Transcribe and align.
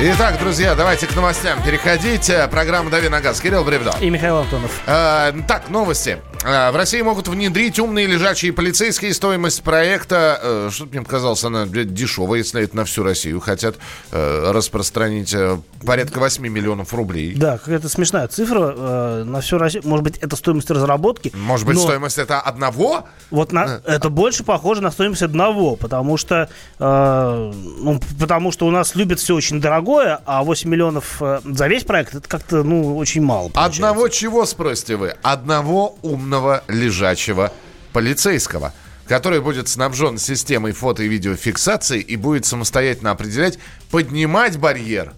Итак, 0.00 0.38
друзья, 0.38 0.74
давайте 0.74 1.06
к 1.06 1.14
новостям 1.14 1.62
переходить. 1.62 2.30
Программа 2.50 2.90
«Дави 2.90 3.08
на 3.08 3.20
газ». 3.20 3.40
Кирилл 3.40 3.64
Бревдо. 3.64 3.94
И 4.00 4.10
Михаил 4.10 4.38
Антонов. 4.38 4.80
Э, 4.86 5.32
так, 5.46 5.68
новости. 5.70 6.18
Э, 6.44 6.70
в 6.70 6.76
России 6.76 7.00
могут 7.00 7.26
внедрить 7.28 7.78
умные 7.78 8.06
лежачие 8.06 8.52
полицейские. 8.52 9.14
Стоимость 9.14 9.62
проекта, 9.62 10.38
э, 10.42 10.68
что 10.70 10.84
мне 10.84 11.00
показалось, 11.00 11.42
она 11.42 11.66
дешевая, 11.66 12.38
если 12.38 12.62
это 12.62 12.76
на 12.76 12.84
всю 12.84 13.02
Россию. 13.02 13.40
Хотят 13.40 13.76
э, 14.12 14.50
распространить 14.52 15.32
э, 15.32 15.58
порядка 15.84 16.18
8 16.18 16.46
миллионов 16.46 16.92
рублей. 16.92 17.34
Да, 17.34 17.56
какая-то 17.56 17.88
смешная 17.88 18.28
цифра 18.28 19.24
на 19.24 19.40
всю 19.40 19.58
Россию. 19.58 19.84
Может 19.86 20.04
быть, 20.04 20.18
это 20.18 20.36
стоимость 20.36 20.70
разработки. 20.70 21.32
Может 21.34 21.66
быть, 21.66 21.76
но 21.76 21.82
стоимость 21.82 22.18
это 22.18 22.40
одного? 22.40 23.06
Вот 23.30 23.52
на, 23.52 23.80
это 23.86 24.10
больше 24.10 24.44
похоже 24.44 24.82
на 24.82 24.90
стоимость 24.90 25.22
одного, 25.22 25.76
потому 25.76 26.16
что, 26.18 26.50
э, 26.78 27.52
ну, 27.78 28.00
потому 28.20 28.52
что 28.52 28.66
у 28.66 28.70
нас 28.70 28.94
любят 28.94 29.18
все 29.18 29.34
очень 29.34 29.60
дорогое, 29.60 30.20
а 30.26 30.42
8 30.42 30.68
миллионов 30.68 31.22
за 31.44 31.66
весь 31.68 31.84
проект 31.84 32.14
это 32.14 32.28
как-то 32.28 32.62
ну, 32.62 32.96
очень 32.96 33.22
мало. 33.22 33.48
получается. 33.48 33.88
Одного 33.88 34.08
чего, 34.08 34.44
спросите 34.44 34.96
вы? 34.96 35.14
Одного 35.22 35.96
умного 36.02 36.33
лежачего 36.68 37.52
полицейского 37.92 38.72
который 39.06 39.42
будет 39.42 39.68
снабжен 39.68 40.16
системой 40.16 40.72
фото 40.72 41.02
и 41.02 41.08
видеофиксации 41.08 42.00
и 42.00 42.16
будет 42.16 42.46
самостоятельно 42.46 43.10
определять, 43.10 43.58
поднимать 43.90 44.56
барьер 44.56 45.12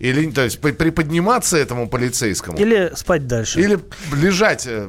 или, 0.00 0.28
то 0.32 0.42
есть, 0.42 0.60
при- 0.60 0.72
приподниматься 0.72 1.56
этому 1.56 1.88
полицейскому 1.88 2.58
Или 2.58 2.90
спать 2.96 3.28
дальше. 3.28 3.60
или 3.60 3.78
лежать 4.12 4.66
э, 4.66 4.88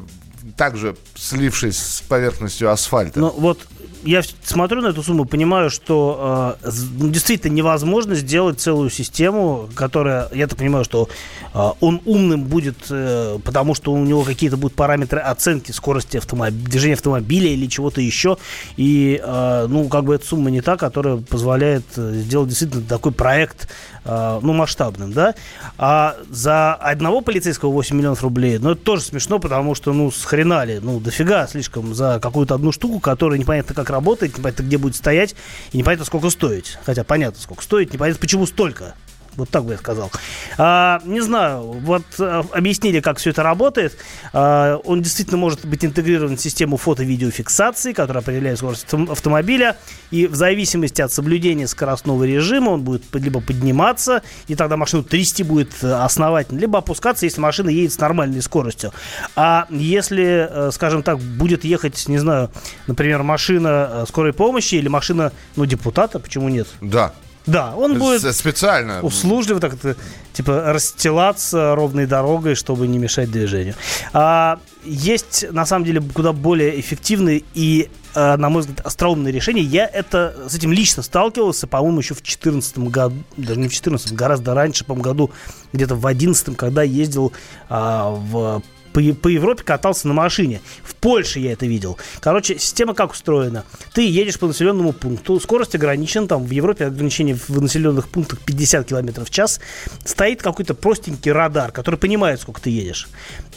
также 0.58 0.96
слившись 1.14 1.78
с 1.78 2.02
поверхностью 2.02 2.72
асфальта. 2.72 3.20
Ну 3.20 3.30
вот 3.30 3.60
я 4.04 4.22
смотрю 4.44 4.82
на 4.82 4.88
эту 4.88 5.04
сумму, 5.04 5.26
понимаю, 5.26 5.70
что 5.70 6.58
э, 6.64 6.70
ну, 7.00 7.10
действительно 7.10 7.54
невозможно 7.54 8.16
сделать 8.16 8.60
целую 8.60 8.90
систему, 8.90 9.70
которая, 9.76 10.30
я 10.34 10.48
так 10.48 10.58
понимаю, 10.58 10.86
что 10.86 11.10
э, 11.54 11.70
он 11.80 12.02
умным 12.06 12.44
будет, 12.44 12.78
э, 12.90 13.40
потому 13.44 13.76
что 13.76 13.92
у 13.92 14.04
него 14.04 14.24
какие-то 14.24 14.58
будут 14.58 14.76
параметры 14.76 15.20
оценки 15.20 15.72
скорости 15.72 16.18
автомоб- 16.18 16.52
движения 16.52 16.94
автомобиля 16.94 17.50
или 17.50 17.68
чего-то 17.68 18.02
еще. 18.02 18.38
И, 18.78 19.22
э, 19.24 19.68
ну, 19.70 19.88
как 19.90 20.06
бы 20.06 20.16
эта 20.16 20.26
сумма 20.26 20.50
не 20.50 20.62
та, 20.62 20.78
которая 20.78 21.18
позволяет 21.18 21.86
э, 21.98 22.14
сделать 22.16 22.50
действительно 22.50 22.84
такой 22.84 23.12
проект, 23.12 23.68
ну, 24.06 24.54
масштабным, 24.54 25.14
да. 25.14 25.36
А 25.78 26.16
за 26.30 26.74
одного 26.76 27.22
полицейского 27.22 27.72
8 27.72 27.96
миллионов 27.96 28.22
рублей, 28.24 28.58
ну, 28.60 28.72
это 28.72 28.82
тоже 28.82 29.04
смешно, 29.04 29.40
потому 29.40 29.76
что, 29.76 29.94
ну, 29.94 30.12
с 30.12 30.24
хрена 30.26 30.64
ли, 30.64 30.80
ну, 30.82 31.00
дофига 31.00 31.48
слишком 31.48 31.94
за 31.94 32.20
какую-то 32.22 32.56
одну 32.56 32.72
штуку, 32.72 33.00
которая 33.00 33.40
непонятно 33.40 33.76
как 33.76 33.90
работает, 33.90 34.38
непонятно 34.38 34.64
где 34.64 34.78
будет 34.78 34.96
стоять, 34.96 35.36
и 35.72 35.78
непонятно 35.78 36.06
сколько 36.06 36.30
стоить. 36.30 36.78
Хотя 36.86 37.04
понятно, 37.04 37.42
сколько 37.42 37.64
стоит, 37.64 37.94
непонятно 37.94 38.20
почему 38.22 38.46
столько. 38.46 38.96
Вот 39.40 39.50
так 39.50 39.64
бы 39.64 39.72
я 39.72 39.78
сказал. 39.78 40.12
А, 40.58 41.02
не 41.06 41.22
знаю, 41.22 41.62
вот 41.62 42.04
а, 42.20 42.46
объяснили, 42.52 43.00
как 43.00 43.18
все 43.18 43.30
это 43.30 43.42
работает. 43.42 43.98
А, 44.34 44.78
он 44.84 45.02
действительно 45.02 45.38
может 45.38 45.66
быть 45.66 45.86
интегрирован 45.86 46.36
в 46.36 46.42
систему 46.42 46.76
фото-видеофиксации, 46.78 47.94
которая 47.94 48.22
определяет 48.22 48.58
скорость 48.58 48.86
авто- 48.86 49.12
автомобиля. 49.12 49.78
И 50.12 50.28
в 50.28 50.36
зависимости 50.36 51.02
от 51.02 51.12
соблюдения 51.12 51.68
скоростного 51.68 52.26
режима 52.26 52.72
он 52.72 52.82
будет 52.82 53.04
либо 53.14 53.40
подниматься, 53.42 54.24
и 54.48 54.56
тогда 54.56 54.76
машину 54.76 55.04
трясти 55.04 55.44
будет 55.44 55.72
э, 55.82 55.92
основательно, 55.92 56.60
либо 56.60 56.80
опускаться, 56.80 57.26
если 57.26 57.40
машина 57.40 57.70
едет 57.70 57.94
с 57.94 58.00
нормальной 58.00 58.42
скоростью. 58.42 58.92
А 59.36 59.68
если, 59.70 60.48
э, 60.50 60.72
скажем 60.72 61.04
так, 61.04 61.20
будет 61.20 61.64
ехать, 61.64 62.08
не 62.08 62.18
знаю, 62.18 62.52
например, 62.88 63.24
машина 63.24 63.90
э, 63.90 64.06
скорой 64.08 64.34
помощи 64.34 64.76
или 64.76 64.90
машина, 64.90 65.32
ну, 65.56 65.66
депутата, 65.66 66.20
почему 66.20 66.50
нет? 66.50 66.68
Да. 66.82 67.14
Да, 67.50 67.76
он 67.76 67.98
будет 67.98 68.36
Специально. 68.36 69.02
услужливо 69.02 69.60
так 69.60 69.74
это, 69.74 69.96
типа 70.34 70.72
расстилаться 70.74 71.76
ровной 71.76 72.06
дорогой, 72.06 72.56
чтобы 72.56 72.88
не 72.88 72.98
мешать 72.98 73.32
движению. 73.32 73.76
А, 74.14 74.60
есть 74.84 75.46
на 75.52 75.66
самом 75.66 75.86
деле 75.86 76.02
куда 76.02 76.32
более 76.32 76.80
эффективные 76.80 77.44
и, 77.54 77.90
а, 78.16 78.38
на 78.38 78.50
мой 78.50 78.62
взгляд, 78.62 78.82
остроумные 78.86 79.32
решения. 79.34 79.62
Я 79.62 79.86
это 79.86 80.36
с 80.48 80.56
этим 80.56 80.72
лично 80.72 81.04
сталкивался, 81.04 81.68
по-моему, 81.68 82.00
еще 82.00 82.14
в 82.14 82.22
2014 82.22 82.78
году, 82.90 83.16
даже 83.38 83.60
не 83.60 83.68
в 83.68 83.72
2014, 83.72 84.14
гораздо 84.14 84.54
раньше, 84.54 84.86
по 84.86 84.96
году, 84.96 85.32
где-то 85.74 85.96
в 85.96 86.02
2011, 86.02 86.56
когда 86.56 86.84
ездил 86.84 87.34
а, 87.70 88.12
в 88.12 88.62
по, 88.94 89.02
по 89.14 89.28
Европе 89.28 89.64
катался 89.64 90.08
на 90.08 90.14
машине. 90.14 90.62
В 90.84 90.96
Польше 90.96 91.40
я 91.40 91.54
это 91.54 91.66
видел. 91.66 91.98
Короче, 92.20 92.58
система 92.58 92.94
как 92.94 93.12
устроена? 93.12 93.64
Ты 93.94 94.08
едешь 94.08 94.40
по 94.40 94.48
населенному 94.48 94.94
пункту, 94.94 95.40
скорость 95.40 95.76
ограничена, 95.76 96.28
там 96.28 96.46
в 96.46 96.52
Европе 96.52 96.86
ограничение 96.86 97.36
в 97.36 97.62
населенных 97.62 98.10
пунктах 98.10 98.40
50 98.40 98.88
км 98.88 99.24
в 99.24 99.30
час. 99.30 99.60
Стоит 100.06 100.42
какой-то 100.42 100.74
простенький 100.74 101.32
радар, 101.32 101.72
который 101.72 101.96
понимает, 101.96 102.42
сколько 102.42 102.62
ты 102.62 102.70
едешь. 102.70 103.08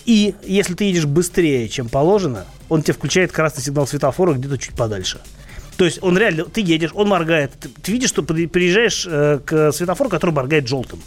И 0.04 0.34
если 0.44 0.74
ты 0.74 0.84
едешь 0.84 1.06
быстрее, 1.06 1.68
чем 1.68 1.88
положено, 1.88 2.44
он 2.68 2.82
тебе 2.82 2.94
включает 2.94 3.32
красный 3.32 3.62
сигнал 3.62 3.86
светофора 3.86 4.32
где-то 4.34 4.58
чуть 4.58 4.74
подальше. 4.74 5.20
То 5.76 5.84
есть 5.84 5.98
он 6.02 6.18
реально, 6.18 6.44
ты 6.44 6.60
едешь, 6.60 6.90
он 6.94 7.08
моргает. 7.08 7.52
Ты, 7.58 7.68
ты 7.68 7.92
видишь, 7.92 8.10
что 8.10 8.22
при- 8.22 8.46
приезжаешь 8.46 9.06
э, 9.08 9.40
к 9.44 9.72
светофору, 9.72 10.10
который 10.10 10.32
моргает 10.32 10.68
желтым. 10.68 11.00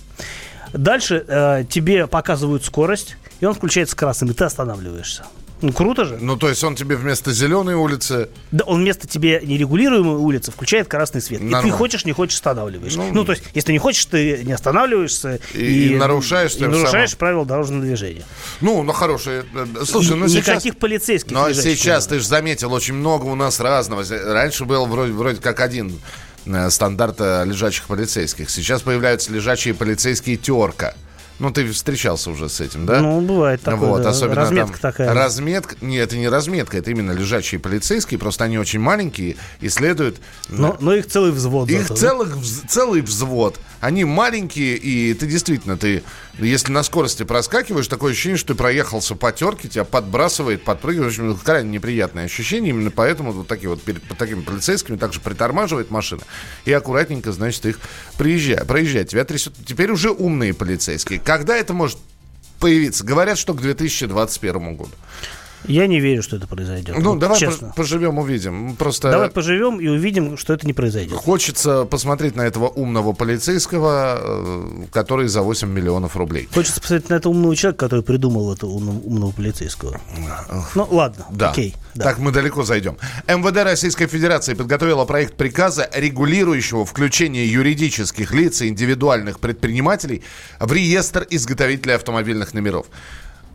Дальше 0.74 1.24
э, 1.28 1.64
тебе 1.70 2.08
показывают 2.08 2.66
скорость, 2.66 3.18
и 3.46 3.48
он 3.48 3.54
включается 3.54 3.96
красным, 3.96 4.32
и 4.32 4.34
ты 4.34 4.44
останавливаешься. 4.44 5.24
Ну, 5.62 5.72
круто 5.72 6.04
же. 6.04 6.18
Ну, 6.20 6.36
то 6.36 6.50
есть 6.50 6.64
он 6.64 6.76
тебе 6.76 6.96
вместо 6.98 7.32
зеленой 7.32 7.76
улицы... 7.76 8.28
Да, 8.52 8.66
он 8.66 8.82
вместо 8.82 9.08
тебе 9.08 9.40
нерегулируемой 9.42 10.16
улицы 10.18 10.52
включает 10.52 10.88
красный 10.90 11.22
свет. 11.22 11.40
И 11.40 11.44
Нормально. 11.46 11.72
ты 11.72 11.78
хочешь, 11.78 12.04
не 12.06 12.12
хочешь, 12.12 12.36
останавливаешь. 12.36 12.96
Ну, 12.96 13.10
Ну, 13.14 13.24
то 13.24 13.32
есть, 13.32 13.44
если 13.54 13.72
не 13.72 13.78
хочешь, 13.80 14.04
ты 14.06 14.44
не 14.44 14.52
останавливаешься. 14.52 15.40
И- 15.54 15.94
и 15.94 15.96
нарушаешь 15.96 16.56
и 16.58 16.60
нарушаешь 16.62 17.12
самым. 17.12 17.20
правила 17.20 17.46
дорожного 17.46 17.84
движения. 17.84 18.24
Ну, 18.60 18.84
ну, 18.84 18.92
хорошие. 18.92 19.46
э, 19.56 19.66
Слушай, 19.86 20.12
И 20.12 20.20
ну 20.20 20.28
сейчас... 20.28 20.48
Никаких 20.48 20.78
полицейских 20.78 21.32
Но 21.32 21.48
лежащих 21.48 21.78
сейчас 21.78 22.06
ты 22.08 22.20
же 22.20 22.28
заметил, 22.28 22.74
очень 22.74 22.96
много 22.96 23.24
у 23.26 23.36
нас 23.36 23.60
разного. 23.62 24.04
Раньше 24.10 24.66
был 24.66 24.86
вроде, 24.88 25.14
вроде 25.14 25.40
как 25.42 25.62
один 25.62 26.00
э, 26.46 26.70
стандарт 26.70 27.16
э, 27.20 27.46
лежачих 27.46 27.86
полицейских. 27.86 28.50
Сейчас 28.50 28.82
появляются 28.82 29.32
лежачие 29.32 29.74
полицейские 29.74 30.36
терка. 30.36 30.96
Ну, 31.38 31.52
ты 31.52 31.70
встречался 31.70 32.32
уже 32.32 32.48
с 32.48 32.62
этим, 32.62 32.86
да? 32.86 33.02
Ну, 33.02 33.20
бывает 33.20 33.62
такое, 33.62 33.90
вот, 33.90 34.04
да. 34.04 34.10
особенно 34.10 34.36
Разметка 34.36 34.80
там 34.80 34.92
такая. 34.92 35.14
Разметка, 35.14 35.76
нет, 35.82 36.08
это 36.08 36.18
не 36.18 36.30
разметка, 36.30 36.78
это 36.78 36.92
именно 36.92 37.12
лежачие 37.12 37.60
полицейские, 37.60 38.18
просто 38.20 38.46
они 38.46 38.58
очень 38.58 38.80
маленькие 38.80 39.36
и 39.60 39.68
следуют... 39.68 40.22
Но, 40.48 40.78
но 40.80 40.94
их 40.96 41.08
целый 41.08 41.32
взвод. 41.32 41.70
Их 41.70 41.82
зато, 41.82 41.94
да? 41.94 42.00
целых, 42.00 42.36
вз- 42.38 42.68
целый 42.70 43.02
взвод. 43.02 43.60
Они 43.82 44.06
маленькие, 44.06 44.78
и 44.78 45.14
ты 45.14 45.28
действительно, 45.28 45.76
ты, 45.78 46.04
если 46.40 46.72
на 46.72 46.84
скорости 46.84 47.24
проскакиваешь, 47.24 47.88
такое 47.88 48.12
ощущение, 48.12 48.38
что 48.38 48.50
ты 48.50 48.56
проехался 48.56 49.16
по 49.16 49.32
терке, 49.32 49.70
тебя 49.70 49.86
подбрасывает, 49.86 50.64
подпрыгивает. 50.64 51.18
В 51.18 51.20
общем, 51.20 51.38
крайне 51.38 51.70
неприятное 51.70 52.26
ощущение. 52.26 52.72
Именно 52.72 52.92
поэтому 52.92 53.32
вот 53.32 53.48
такие 53.48 53.70
вот 53.70 53.82
перед 53.82 54.04
такими 54.18 54.42
полицейскими 54.42 54.98
также 54.98 55.22
притормаживает 55.22 55.92
машина. 55.92 56.24
И 56.66 56.74
аккуратненько, 56.74 57.32
значит, 57.32 57.66
их 57.66 57.80
приезжает, 58.18 58.68
проезжает. 58.68 59.10
Тебя 59.10 59.24
трясет. 59.24 59.54
Теперь 59.66 59.92
уже 59.92 60.12
умные 60.12 60.54
полицейские. 60.54 61.20
Когда 61.20 61.56
это 61.56 61.74
может 61.74 61.98
появиться? 62.60 63.06
Говорят, 63.06 63.38
что 63.38 63.54
к 63.54 63.62
2021 63.62 64.76
году. 64.76 64.92
Я 65.68 65.88
не 65.88 66.00
верю, 66.00 66.22
что 66.24 66.36
это 66.38 66.48
произойдет. 66.48 66.96
Ну, 67.00 67.12
Вот 67.12 67.20
давай 67.20 67.40
честно. 67.40 67.68
пож- 67.68 67.76
поживем, 67.76 68.18
увидим. 68.20 68.76
Просто... 68.76 69.12
Давай 69.12 69.30
поживем 69.30 69.80
и 69.80 69.88
увидим, 69.88 70.38
что 70.38 70.54
это 70.54 70.66
не 70.68 70.74
произойдет. 70.74 71.18
Хочется 71.18 71.86
посмотреть 71.86 72.36
на 72.36 72.42
этого 72.42 72.68
умного 72.70 73.14
полицейского, 73.14 74.18
э, 74.22 74.86
который 74.92 75.28
за 75.28 75.42
8 75.42 75.70
миллионов 75.70 76.16
рублей. 76.16 76.48
Хочется 76.54 76.82
посмотреть 76.82 77.10
на 77.10 77.16
этого 77.16 77.34
умного 77.34 77.56
человека, 77.56 77.86
который 77.86 78.02
придумал 78.04 78.54
этого 78.54 78.72
умного, 78.72 79.00
умного 79.00 79.32
полицейского. 79.32 80.00
Ну, 80.76 80.88
ладно, 80.92 81.26
Да. 81.32 81.52
окей. 81.52 81.76
да. 81.96 82.04
Так 82.06 82.20
мы 82.20 82.32
далеко 82.32 82.64
зайдем. 82.64 82.98
МВД 83.28 83.64
Российской 83.64 84.08
Федерации 84.08 84.54
подготовила 84.54 85.06
проект 85.06 85.36
приказа, 85.36 85.90
регулирующего 85.94 86.86
включение 86.86 87.52
юридических 87.52 88.32
лиц 88.34 88.62
и 88.62 88.68
индивидуальных 88.68 89.40
предпринимателей 89.40 90.24
в 90.60 90.72
реестр 90.72 91.26
изготовителей 91.30 91.96
автомобильных 91.96 92.54
номеров. 92.54 92.88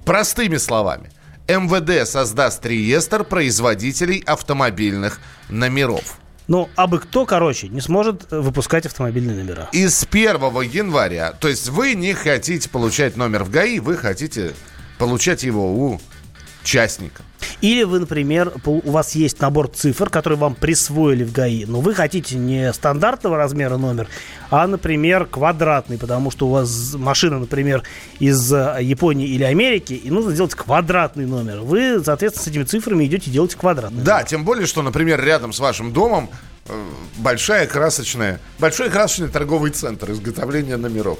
Простыми 0.04 0.56
словами, 0.56 1.10
МВД 1.58 2.08
создаст 2.08 2.64
реестр 2.64 3.24
производителей 3.24 4.22
автомобильных 4.26 5.20
номеров. 5.48 6.18
Ну, 6.46 6.68
а 6.74 6.86
бы 6.86 6.98
кто, 6.98 7.26
короче, 7.26 7.68
не 7.68 7.80
сможет 7.80 8.32
э, 8.32 8.40
выпускать 8.40 8.86
автомобильные 8.86 9.36
номера. 9.36 9.68
И 9.72 9.86
с 9.86 10.06
1 10.10 10.34
января, 10.62 11.32
то 11.32 11.48
есть 11.48 11.68
вы 11.68 11.94
не 11.94 12.12
хотите 12.12 12.68
получать 12.68 13.16
номер 13.16 13.44
в 13.44 13.50
ГАИ, 13.50 13.78
вы 13.78 13.96
хотите 13.96 14.54
получать 14.98 15.44
его 15.44 15.72
у 15.72 16.00
частника. 16.62 17.22
Или 17.60 17.82
вы, 17.84 18.00
например, 18.00 18.52
у 18.64 18.90
вас 18.90 19.14
есть 19.14 19.40
набор 19.40 19.68
цифр, 19.68 20.08
которые 20.08 20.38
вам 20.38 20.54
присвоили 20.54 21.24
в 21.24 21.32
ГАИ, 21.32 21.66
но 21.66 21.80
вы 21.80 21.94
хотите 21.94 22.36
не 22.36 22.72
стандартного 22.72 23.36
размера 23.36 23.76
номер, 23.76 24.08
а, 24.50 24.66
например, 24.66 25.26
квадратный, 25.26 25.98
потому 25.98 26.30
что 26.30 26.48
у 26.48 26.50
вас 26.50 26.94
машина, 26.94 27.38
например, 27.38 27.82
из 28.18 28.52
э, 28.52 28.78
Японии 28.80 29.28
или 29.28 29.44
Америки, 29.44 29.92
и 29.92 30.10
нужно 30.10 30.32
сделать 30.32 30.54
квадратный 30.54 31.26
номер. 31.26 31.60
Вы, 31.60 32.02
соответственно, 32.04 32.44
с 32.44 32.48
этими 32.48 32.64
цифрами 32.64 33.04
идете 33.04 33.30
и 33.30 33.32
делаете 33.32 33.56
квадратный 33.56 34.02
Да, 34.02 34.22
тем 34.22 34.44
более, 34.44 34.66
что, 34.66 34.82
например, 34.82 35.22
рядом 35.22 35.52
с 35.52 35.60
вашим 35.60 35.92
домом 35.92 36.30
э, 36.66 36.72
большая 37.18 37.66
красочная, 37.66 38.40
большой 38.58 38.90
красочный 38.90 39.28
торговый 39.28 39.70
центр 39.70 40.10
изготовления 40.12 40.76
номеров. 40.76 41.18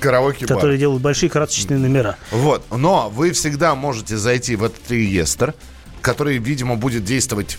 Караоке 0.00 0.46
бар. 0.46 0.56
Которые 0.56 0.78
делают 0.78 1.02
большие 1.02 1.30
красочные 1.30 1.78
номера. 1.78 2.16
Вот. 2.30 2.64
Но 2.70 3.10
вы 3.10 3.32
всегда 3.32 3.74
можете 3.74 4.16
зайти 4.16 4.56
в 4.56 4.64
этот 4.64 4.90
реестр, 4.90 5.54
который, 6.00 6.38
видимо, 6.38 6.76
будет 6.76 7.04
действовать 7.04 7.58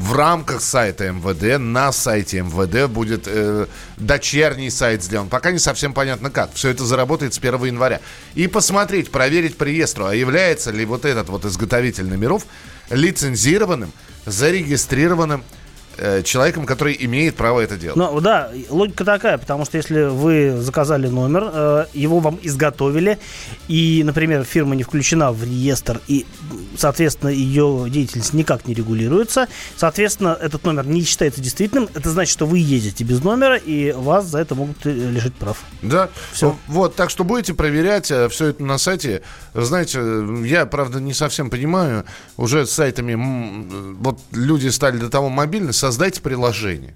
в 0.00 0.14
рамках 0.14 0.60
сайта 0.60 1.10
МВД, 1.10 1.58
на 1.58 1.92
сайте 1.92 2.42
МВД 2.42 2.90
будет 2.90 3.24
э, 3.26 3.66
дочерний 3.96 4.70
сайт 4.70 5.02
сделан. 5.02 5.28
Пока 5.28 5.50
не 5.50 5.58
совсем 5.58 5.92
понятно 5.92 6.30
как. 6.30 6.52
Все 6.54 6.68
это 6.68 6.84
заработает 6.84 7.34
с 7.34 7.38
1 7.38 7.64
января. 7.64 8.00
И 8.34 8.46
посмотреть, 8.46 9.10
проверить 9.10 9.56
по 9.56 9.64
реестру, 9.64 10.06
а 10.06 10.14
является 10.14 10.70
ли 10.70 10.84
вот 10.84 11.04
этот 11.04 11.28
вот 11.28 11.44
изготовитель 11.44 12.06
номеров 12.06 12.46
лицензированным, 12.90 13.92
зарегистрированным 14.26 15.44
Э, 16.00 16.22
человеком, 16.22 16.64
который 16.64 16.96
имеет 17.00 17.34
право 17.34 17.60
это 17.60 17.76
делать. 17.76 17.96
Ну 17.96 18.20
да, 18.20 18.50
логика 18.68 19.04
такая, 19.04 19.36
потому 19.36 19.64
что 19.64 19.78
если 19.78 20.04
вы 20.04 20.56
заказали 20.60 21.08
номер, 21.08 21.50
э, 21.52 21.86
его 21.92 22.20
вам 22.20 22.38
изготовили, 22.40 23.18
и, 23.66 24.02
например, 24.04 24.44
фирма 24.44 24.76
не 24.76 24.84
включена 24.84 25.32
в 25.32 25.42
реестр, 25.42 26.00
и, 26.06 26.24
соответственно, 26.76 27.30
ее 27.30 27.86
деятельность 27.88 28.32
никак 28.32 28.68
не 28.68 28.74
регулируется, 28.74 29.48
соответственно, 29.76 30.38
этот 30.40 30.64
номер 30.64 30.86
не 30.86 31.02
считается 31.02 31.40
действительным, 31.40 31.88
это 31.92 32.10
значит, 32.10 32.32
что 32.32 32.46
вы 32.46 32.58
ездите 32.58 33.02
без 33.02 33.24
номера, 33.24 33.56
и 33.56 33.90
вас 33.90 34.26
за 34.26 34.38
это 34.38 34.54
могут 34.54 34.86
э, 34.86 34.90
лишить 34.92 35.34
прав. 35.34 35.64
Да, 35.82 36.10
все. 36.32 36.56
Вот, 36.68 36.94
так 36.94 37.10
что 37.10 37.24
будете 37.24 37.54
проверять 37.54 38.06
все 38.06 38.46
это 38.46 38.62
на 38.62 38.78
сайте. 38.78 39.22
Знаете, 39.52 40.00
я, 40.44 40.64
правда, 40.66 41.00
не 41.00 41.12
совсем 41.12 41.50
понимаю, 41.50 42.04
уже 42.36 42.66
с 42.66 42.70
сайтами, 42.70 43.96
вот 43.98 44.20
люди 44.30 44.68
стали 44.68 44.98
до 44.98 45.10
того 45.10 45.28
мобильны, 45.28 45.72
создайте 45.88 46.20
приложение. 46.20 46.94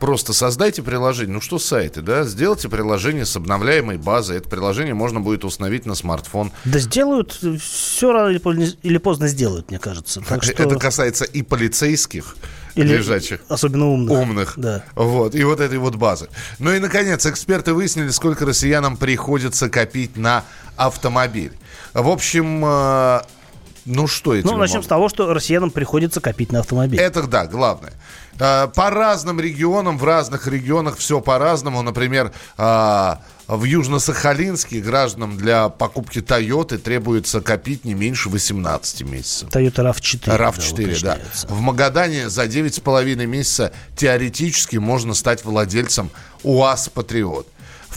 Просто 0.00 0.32
создайте 0.32 0.82
приложение. 0.82 1.34
Ну 1.34 1.40
что 1.40 1.60
сайты, 1.60 2.02
да? 2.02 2.24
Сделайте 2.24 2.68
приложение 2.68 3.24
с 3.24 3.36
обновляемой 3.36 3.96
базой. 3.96 4.38
Это 4.38 4.48
приложение 4.48 4.92
можно 4.92 5.20
будет 5.20 5.44
установить 5.44 5.86
на 5.86 5.94
смартфон. 5.94 6.50
Да 6.64 6.80
сделают, 6.80 7.38
все 7.62 8.12
рано 8.12 8.30
или 8.30 8.98
поздно 8.98 9.28
сделают, 9.28 9.70
мне 9.70 9.78
кажется. 9.78 10.20
Так 10.28 10.42
что... 10.42 10.52
Это 10.60 10.76
касается 10.80 11.24
и 11.24 11.42
полицейских, 11.42 12.34
или 12.74 12.96
лежачих. 12.96 13.42
Особенно 13.48 13.86
умных. 13.86 14.18
Умных. 14.18 14.54
Да. 14.56 14.82
Вот. 14.96 15.36
И 15.36 15.44
вот 15.44 15.60
этой 15.60 15.78
вот 15.78 15.94
базы. 15.94 16.28
Ну 16.58 16.72
и, 16.72 16.80
наконец, 16.80 17.24
эксперты 17.24 17.72
выяснили, 17.72 18.08
сколько 18.08 18.44
россиянам 18.44 18.96
приходится 18.96 19.70
копить 19.70 20.16
на 20.16 20.42
автомобиль. 20.76 21.52
В 21.94 22.08
общем, 22.08 22.64
э, 22.64 23.20
ну 23.84 24.06
что 24.06 24.34
это? 24.34 24.46
Ну, 24.46 24.56
начнем 24.56 24.76
могут? 24.76 24.86
с 24.86 24.88
того, 24.88 25.08
что 25.08 25.32
россиянам 25.32 25.70
приходится 25.70 26.20
копить 26.20 26.52
на 26.52 26.60
автомобиль. 26.60 27.00
Это 27.00 27.22
да, 27.24 27.46
главное. 27.46 27.92
А, 28.38 28.68
по 28.68 28.90
разным 28.90 29.40
регионам, 29.40 29.98
в 29.98 30.04
разных 30.04 30.46
регионах 30.46 30.96
все 30.96 31.20
по-разному. 31.20 31.82
Например, 31.82 32.32
а, 32.56 33.20
в 33.48 33.64
Южно-Сахалинске 33.64 34.80
гражданам 34.80 35.36
для 35.36 35.68
покупки 35.68 36.20
Тойоты 36.20 36.78
требуется 36.78 37.40
копить 37.40 37.84
не 37.84 37.94
меньше 37.94 38.28
18 38.28 39.02
месяцев. 39.02 39.50
Тойота 39.50 39.82
RAV4. 39.82 40.38
RAV4, 40.38 41.02
да. 41.02 41.16
да. 41.16 41.54
В 41.54 41.60
Магадане 41.60 42.28
за 42.28 42.44
9,5 42.44 43.26
месяца 43.26 43.72
теоретически 43.96 44.76
можно 44.76 45.14
стать 45.14 45.44
владельцем 45.44 46.10
УАЗ 46.42 46.88
«Патриот». 46.88 47.48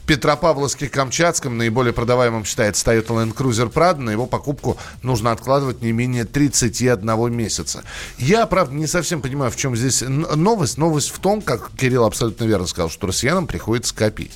Петропавловске-Камчатском 0.03 1.49
наиболее 1.49 1.93
продаваемым 1.93 2.45
считается 2.45 2.85
Toyota 2.85 3.07
Land 3.07 3.35
Cruiser 3.35 3.71
Prado. 3.71 3.99
На 3.99 4.09
его 4.11 4.25
покупку 4.25 4.77
нужно 5.01 5.31
откладывать 5.31 5.81
не 5.81 5.91
менее 5.91 6.25
31 6.25 7.33
месяца. 7.33 7.83
Я, 8.17 8.45
правда, 8.45 8.73
не 8.75 8.87
совсем 8.87 9.21
понимаю, 9.21 9.51
в 9.51 9.55
чем 9.55 9.75
здесь 9.75 10.01
новость. 10.01 10.77
Новость 10.77 11.11
в 11.11 11.19
том, 11.19 11.41
как 11.41 11.71
Кирилл 11.77 12.05
абсолютно 12.05 12.45
верно 12.45 12.67
сказал, 12.67 12.89
что 12.89 13.07
россиянам 13.07 13.47
приходится 13.47 13.95
копить 13.95 14.31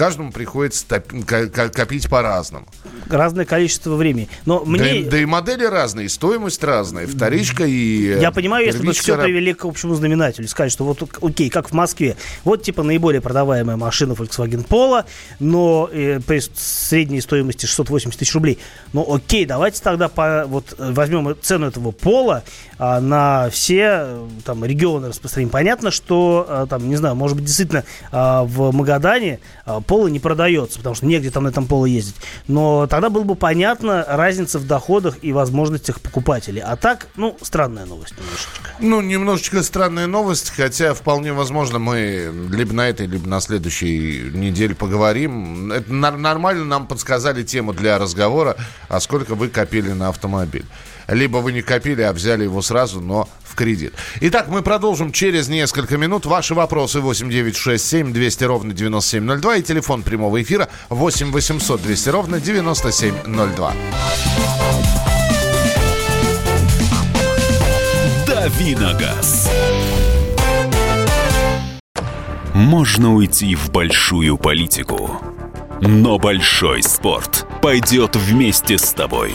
каждому 0.00 0.32
приходится 0.32 0.86
копить 0.88 2.08
по-разному. 2.08 2.66
Разное 3.10 3.44
количество 3.44 3.96
времени. 3.96 4.30
Но 4.46 4.64
мне... 4.64 5.02
да, 5.02 5.10
да 5.10 5.18
и 5.18 5.26
модели 5.26 5.66
разные, 5.66 6.08
стоимость 6.08 6.64
разная, 6.64 7.06
вторичка 7.06 7.66
и 7.66 8.18
Я 8.18 8.30
понимаю, 8.30 8.64
если 8.64 8.82
бы 8.82 8.94
все 8.94 9.20
привели 9.20 9.52
к 9.52 9.66
общему 9.66 9.94
знаменателю, 9.94 10.48
сказать, 10.48 10.72
что 10.72 10.84
вот, 10.84 11.02
окей, 11.22 11.50
как 11.50 11.68
в 11.68 11.74
Москве, 11.74 12.16
вот 12.44 12.62
типа 12.62 12.82
наиболее 12.82 13.20
продаваемая 13.20 13.76
машина 13.76 14.12
Volkswagen 14.12 14.66
Polo, 14.66 15.04
но 15.38 15.90
э, 15.92 16.20
при 16.26 16.40
средней 16.40 17.20
стоимости 17.20 17.66
680 17.66 18.18
тысяч 18.18 18.34
рублей. 18.34 18.58
Ну 18.94 19.06
окей, 19.14 19.44
давайте 19.44 19.82
тогда 19.82 20.08
по, 20.08 20.44
вот 20.46 20.74
возьмем 20.78 21.36
цену 21.42 21.66
этого 21.66 21.90
Пола 21.90 22.42
а, 22.78 23.02
на 23.02 23.50
все 23.50 24.26
там 24.46 24.64
регионы 24.64 25.08
распространим. 25.08 25.50
Понятно, 25.50 25.90
что 25.90 26.46
а, 26.48 26.66
там, 26.66 26.88
не 26.88 26.96
знаю, 26.96 27.16
может 27.16 27.36
быть, 27.36 27.44
действительно 27.44 27.84
а, 28.10 28.44
в 28.44 28.72
Магадане 28.72 29.40
а, 29.66 29.82
поло 29.90 30.06
не 30.06 30.20
продается, 30.20 30.78
потому 30.78 30.94
что 30.94 31.04
негде 31.04 31.32
там 31.32 31.42
на 31.42 31.48
этом 31.48 31.66
поло 31.66 31.84
ездить. 31.84 32.14
Но 32.46 32.86
тогда 32.86 33.10
было 33.10 33.24
бы 33.24 33.34
понятно 33.34 34.04
разница 34.06 34.60
в 34.60 34.64
доходах 34.64 35.16
и 35.20 35.32
возможностях 35.32 36.00
покупателей. 36.00 36.62
А 36.62 36.76
так, 36.76 37.08
ну, 37.16 37.36
странная 37.42 37.86
новость 37.86 38.14
немножечко. 38.16 38.70
Ну, 38.78 39.00
немножечко 39.00 39.64
странная 39.64 40.06
новость, 40.06 40.50
хотя 40.50 40.94
вполне 40.94 41.32
возможно 41.32 41.80
мы 41.80 42.32
либо 42.52 42.72
на 42.72 42.88
этой, 42.88 43.08
либо 43.08 43.28
на 43.28 43.40
следующей 43.40 44.30
неделе 44.32 44.76
поговорим. 44.76 45.72
Это 45.72 45.92
нормально 45.92 46.64
нам 46.64 46.86
подсказали 46.86 47.42
тему 47.42 47.72
для 47.72 47.98
разговора, 47.98 48.54
а 48.88 49.00
сколько 49.00 49.34
вы 49.34 49.48
копили 49.48 49.90
на 49.90 50.10
автомобиль. 50.10 50.66
Либо 51.10 51.38
вы 51.38 51.52
не 51.52 51.62
копили, 51.62 52.02
а 52.02 52.12
взяли 52.12 52.44
его 52.44 52.62
сразу, 52.62 53.00
но 53.00 53.28
в 53.42 53.56
кредит. 53.56 53.94
Итак, 54.20 54.48
мы 54.48 54.62
продолжим 54.62 55.12
через 55.12 55.48
несколько 55.48 55.98
минут. 55.98 56.24
Ваши 56.24 56.54
вопросы 56.54 57.00
8967 57.00 58.12
200 58.12 58.44
ровно 58.44 58.72
9702 58.72 59.56
и 59.56 59.62
телефон 59.62 60.02
прямого 60.02 60.40
эфира 60.40 60.68
8 60.88 61.32
800 61.32 61.82
200 61.82 62.08
ровно 62.10 62.40
9702. 62.40 63.74
Давиногаз. 68.26 69.50
Можно 72.54 73.14
уйти 73.14 73.54
в 73.54 73.70
большую 73.70 74.36
политику, 74.38 75.20
но 75.80 76.18
большой 76.18 76.82
спорт 76.82 77.46
пойдет 77.62 78.16
вместе 78.16 78.78
с 78.78 78.92
тобой. 78.92 79.34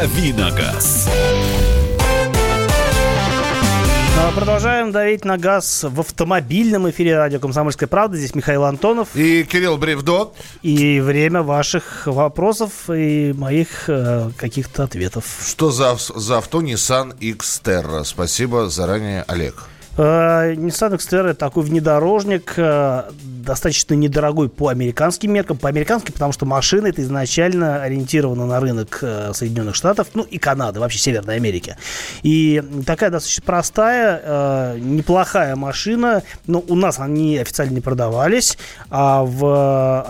«Давиногаз». 0.00 1.10
А, 4.18 4.32
продолжаем 4.34 4.92
давить 4.92 5.26
на 5.26 5.36
газ 5.36 5.84
в 5.86 6.00
автомобильном 6.00 6.88
эфире 6.88 7.18
радио 7.18 7.38
«Комсомольская 7.38 7.86
правда». 7.86 8.16
Здесь 8.16 8.34
Михаил 8.34 8.64
Антонов. 8.64 9.08
И 9.14 9.44
Кирилл 9.44 9.76
Бревдо. 9.76 10.32
И 10.62 11.00
время 11.00 11.42
ваших 11.42 12.06
вопросов 12.06 12.88
и 12.88 13.34
моих 13.36 13.90
э, 13.90 14.30
каких-то 14.38 14.84
ответов. 14.84 15.26
Что 15.46 15.70
за, 15.70 15.94
за 16.14 16.38
авто 16.38 16.62
Nissan 16.62 17.14
X-Terra? 17.20 18.04
Спасибо 18.04 18.70
заранее, 18.70 19.24
Олег. 19.28 19.66
Э, 20.00 20.54
Nissan 20.54 20.94
Xterra 20.94 21.34
такой 21.34 21.62
внедорожник, 21.62 22.54
э, 22.56 23.02
достаточно 23.22 23.92
недорогой 23.92 24.48
по 24.48 24.68
американским 24.68 25.30
меркам. 25.30 25.58
По 25.58 25.68
американским, 25.68 26.14
потому 26.14 26.32
что 26.32 26.46
машина 26.46 26.86
это 26.86 27.02
изначально 27.02 27.82
ориентирована 27.82 28.46
на 28.46 28.60
рынок 28.60 29.00
э, 29.02 29.32
Соединенных 29.34 29.74
Штатов, 29.74 30.08
ну 30.14 30.22
и 30.22 30.38
Канады, 30.38 30.80
вообще 30.80 30.98
Северной 30.98 31.36
Америки. 31.36 31.76
И 32.22 32.62
такая 32.86 33.10
достаточно 33.10 33.42
простая, 33.44 34.78
неплохая 34.78 35.54
машина, 35.56 36.22
но 36.46 36.64
у 36.66 36.74
нас 36.76 36.98
они 36.98 37.36
официально 37.36 37.74
не 37.74 37.80
продавались, 37.82 38.56
а 38.88 39.24
в 39.24 40.06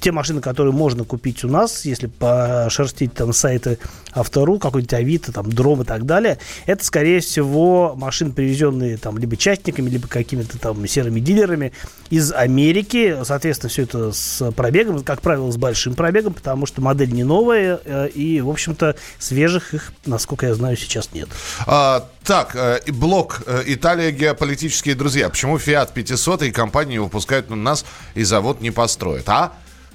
те 0.00 0.10
машины, 0.10 0.40
которые 0.40 0.72
можно 0.72 1.04
купить 1.04 1.44
у 1.44 1.48
нас, 1.48 1.84
если 1.84 2.08
пошерстить 2.08 3.14
там 3.14 3.32
сайты 3.32 3.78
Автору, 4.12 4.58
какой-нибудь 4.58 4.94
Авито, 4.94 5.32
там, 5.32 5.50
Дром 5.50 5.82
и 5.82 5.84
так 5.84 6.04
далее, 6.04 6.38
это, 6.66 6.84
скорее 6.84 7.20
всего, 7.20 7.94
машины, 7.96 8.32
привезенные 8.32 8.96
там 8.96 9.19
либо 9.20 9.36
частниками, 9.36 9.88
либо 9.88 10.08
какими-то 10.08 10.58
там 10.58 10.86
серыми 10.86 11.20
дилерами 11.20 11.72
из 12.10 12.32
Америки. 12.32 13.18
Соответственно, 13.24 13.70
все 13.70 13.82
это 13.82 14.12
с 14.12 14.50
пробегом, 14.52 15.02
как 15.04 15.20
правило, 15.20 15.50
с 15.50 15.56
большим 15.56 15.94
пробегом, 15.94 16.34
потому 16.34 16.66
что 16.66 16.80
модель 16.80 17.12
не 17.12 17.24
новая, 17.24 17.80
э, 17.84 18.08
и, 18.08 18.40
в 18.40 18.50
общем-то, 18.50 18.96
свежих 19.18 19.74
их, 19.74 19.92
насколько 20.06 20.46
я 20.46 20.54
знаю, 20.54 20.76
сейчас 20.76 21.10
нет. 21.12 21.28
А, 21.66 22.08
так, 22.24 22.56
э, 22.56 22.80
блок 22.88 23.42
э, 23.46 23.62
«Италия. 23.66 24.10
Геополитические 24.10 24.94
друзья». 24.94 25.28
Почему 25.28 25.58
«Фиат 25.58 25.96
500» 25.96 26.48
и 26.48 26.50
компании 26.50 26.98
выпускают 26.98 27.50
на 27.50 27.56
нас 27.56 27.84
и 28.14 28.24
завод 28.24 28.60
не 28.60 28.70
построят, 28.70 29.28
а? 29.28 29.52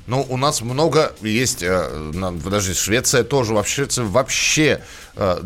Ну, 0.07 0.25
у 0.29 0.37
нас 0.37 0.61
много 0.61 1.13
есть, 1.21 1.63
э, 1.63 2.11
подожди, 2.43 2.73
Швеция 2.73 3.23
тоже, 3.23 3.53
вообще, 3.53 3.87
вообще 3.97 4.81
э, 5.15 5.39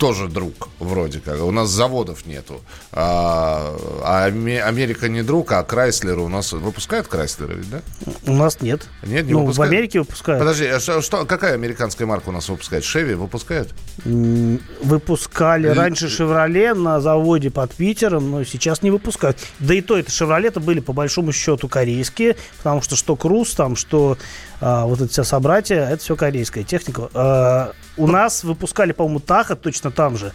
тоже 0.00 0.28
друг 0.28 0.70
вроде 0.78 1.20
как. 1.20 1.42
У 1.42 1.50
нас 1.50 1.68
заводов 1.68 2.24
нету. 2.24 2.62
А, 2.90 3.76
а 4.02 4.24
Америка 4.24 5.10
не 5.10 5.22
друг, 5.22 5.52
а 5.52 5.62
Крайслер 5.62 6.18
у 6.20 6.28
нас 6.28 6.52
выпускают 6.52 7.06
Крайслеры, 7.06 7.62
да? 7.70 7.82
У 8.26 8.32
нас 8.32 8.62
нет. 8.62 8.88
Нет, 9.02 9.26
не 9.26 9.34
ну, 9.34 9.40
выпускают. 9.40 9.70
в 9.70 9.74
Америке 9.74 9.98
выпускают. 9.98 10.40
Подожди, 10.40 10.64
а 10.64 10.80
что, 10.80 11.02
что, 11.02 11.26
какая 11.26 11.52
американская 11.52 12.06
марка 12.06 12.30
у 12.30 12.32
нас 12.32 12.48
выпускает? 12.48 12.82
Шеви 12.82 13.12
выпускают? 13.12 13.74
Выпускали 14.06 15.68
Л... 15.68 15.74
раньше 15.74 16.08
Шевроле 16.08 16.72
на 16.72 17.02
заводе 17.02 17.50
под 17.50 17.74
Питером, 17.74 18.30
но 18.30 18.44
сейчас 18.44 18.82
не 18.82 18.90
выпускают. 18.90 19.36
Да 19.58 19.74
и 19.74 19.82
то 19.82 19.98
это 19.98 20.10
Шевроле-то 20.10 20.60
были 20.60 20.80
по 20.80 20.94
большому 20.94 21.32
счету 21.32 21.68
корейские, 21.68 22.36
потому 22.56 22.80
что 22.80 22.96
что 22.96 23.16
Круз 23.16 23.52
там, 23.54 23.76
что 23.76 24.16
а, 24.60 24.84
вот 24.86 25.00
это 25.00 25.10
вся 25.10 25.24
собратья, 25.24 25.76
это 25.76 26.02
все 26.02 26.16
корейская 26.16 26.64
техника. 26.64 27.08
А, 27.14 27.72
у 27.96 28.06
нас 28.06 28.44
выпускали, 28.44 28.92
по-моему, 28.92 29.20
Таха 29.20 29.56
точно 29.56 29.90
там 29.90 30.16
же 30.16 30.32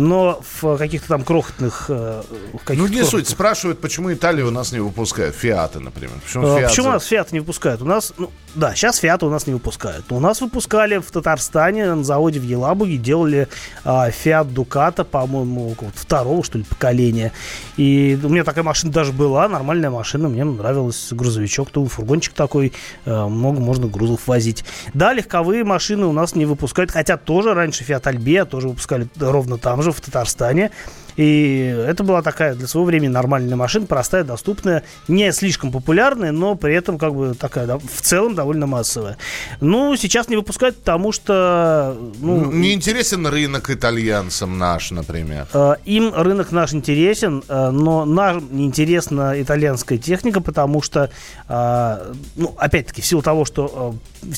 но 0.00 0.40
в 0.60 0.78
каких-то 0.78 1.08
там 1.08 1.24
крохотных... 1.24 1.86
Э, 1.88 2.22
каких 2.64 2.82
ну, 2.82 2.88
не 2.88 3.00
крохотных... 3.00 3.10
суть. 3.10 3.28
Спрашивают, 3.28 3.80
почему 3.80 4.12
Италия 4.12 4.44
у 4.44 4.50
нас 4.50 4.72
не 4.72 4.80
выпускает 4.80 5.34
Фиаты, 5.34 5.78
например. 5.80 6.14
Почему, 6.24 6.46
а, 6.46 6.62
почему 6.62 6.88
у 6.88 6.92
нас 6.92 7.04
Фиаты 7.04 7.30
не 7.32 7.40
выпускают? 7.40 7.82
У 7.82 7.84
нас, 7.84 8.14
ну, 8.16 8.30
да, 8.54 8.74
сейчас 8.74 8.96
Фиаты 8.98 9.26
у 9.26 9.30
нас 9.30 9.46
не 9.46 9.52
выпускают. 9.52 10.10
У 10.10 10.20
нас 10.20 10.40
выпускали 10.40 10.98
в 10.98 11.10
Татарстане 11.10 11.94
на 11.94 12.04
заводе 12.04 12.40
в 12.40 12.44
Елабуге, 12.44 12.96
делали 12.96 13.48
а, 13.84 14.10
Фиат 14.10 14.52
Дуката, 14.54 15.04
по-моему, 15.04 15.76
второго, 15.94 16.42
что 16.44 16.58
ли, 16.58 16.64
поколения. 16.64 17.32
И 17.76 18.18
у 18.22 18.28
меня 18.28 18.44
такая 18.44 18.64
машина 18.64 18.92
даже 18.92 19.12
была, 19.12 19.48
нормальная 19.48 19.90
машина, 19.90 20.28
мне 20.28 20.44
нравилась 20.44 21.08
грузовичок, 21.10 21.70
то 21.70 21.84
фургончик 21.84 22.32
такой, 22.32 22.72
э, 23.04 23.26
много 23.60 23.70
можно 23.70 23.86
грузов 23.86 24.26
возить. 24.26 24.64
Да, 24.94 25.12
легковые 25.12 25.62
машины 25.62 26.06
у 26.06 26.12
нас 26.12 26.34
не 26.34 26.44
выпускают, 26.44 26.90
хотя 26.90 27.16
тоже 27.16 27.54
раньше 27.54 27.84
Фиат 27.84 28.06
Альбея 28.06 28.44
тоже 28.44 28.68
выпускали 28.68 29.06
ровно 29.18 29.58
там 29.58 29.82
же, 29.82 29.92
в 29.92 30.00
Татарстане. 30.00 30.70
И 31.16 31.74
это 31.86 32.04
была 32.04 32.22
такая 32.22 32.54
для 32.54 32.66
своего 32.66 32.86
времени 32.86 33.08
нормальная 33.08 33.56
машина, 33.56 33.86
простая, 33.86 34.24
доступная, 34.24 34.82
не 35.08 35.32
слишком 35.32 35.72
популярная, 35.72 36.32
но 36.32 36.54
при 36.54 36.74
этом 36.74 36.98
как 36.98 37.14
бы 37.14 37.34
такая 37.34 37.66
да, 37.66 37.78
в 37.78 38.00
целом 38.00 38.34
довольно 38.34 38.66
массовая. 38.66 39.16
Ну, 39.60 39.96
сейчас 39.96 40.28
не 40.28 40.36
выпускают, 40.36 40.76
потому 40.78 41.12
что... 41.12 41.96
Ну, 42.20 42.50
не 42.52 42.72
интересен 42.72 43.26
рынок 43.26 43.70
итальянцам 43.70 44.58
наш, 44.58 44.90
например. 44.90 45.46
Э, 45.52 45.74
им 45.84 46.12
рынок 46.14 46.52
наш 46.52 46.72
интересен, 46.72 47.42
э, 47.48 47.70
но 47.70 48.04
нам 48.04 48.38
интересна 48.52 49.34
итальянская 49.40 49.98
техника, 49.98 50.40
потому 50.40 50.82
что, 50.82 51.10
э, 51.48 52.12
ну, 52.36 52.54
опять-таки, 52.56 53.02
в 53.02 53.06
силу 53.06 53.22
того, 53.22 53.44
что 53.44 53.94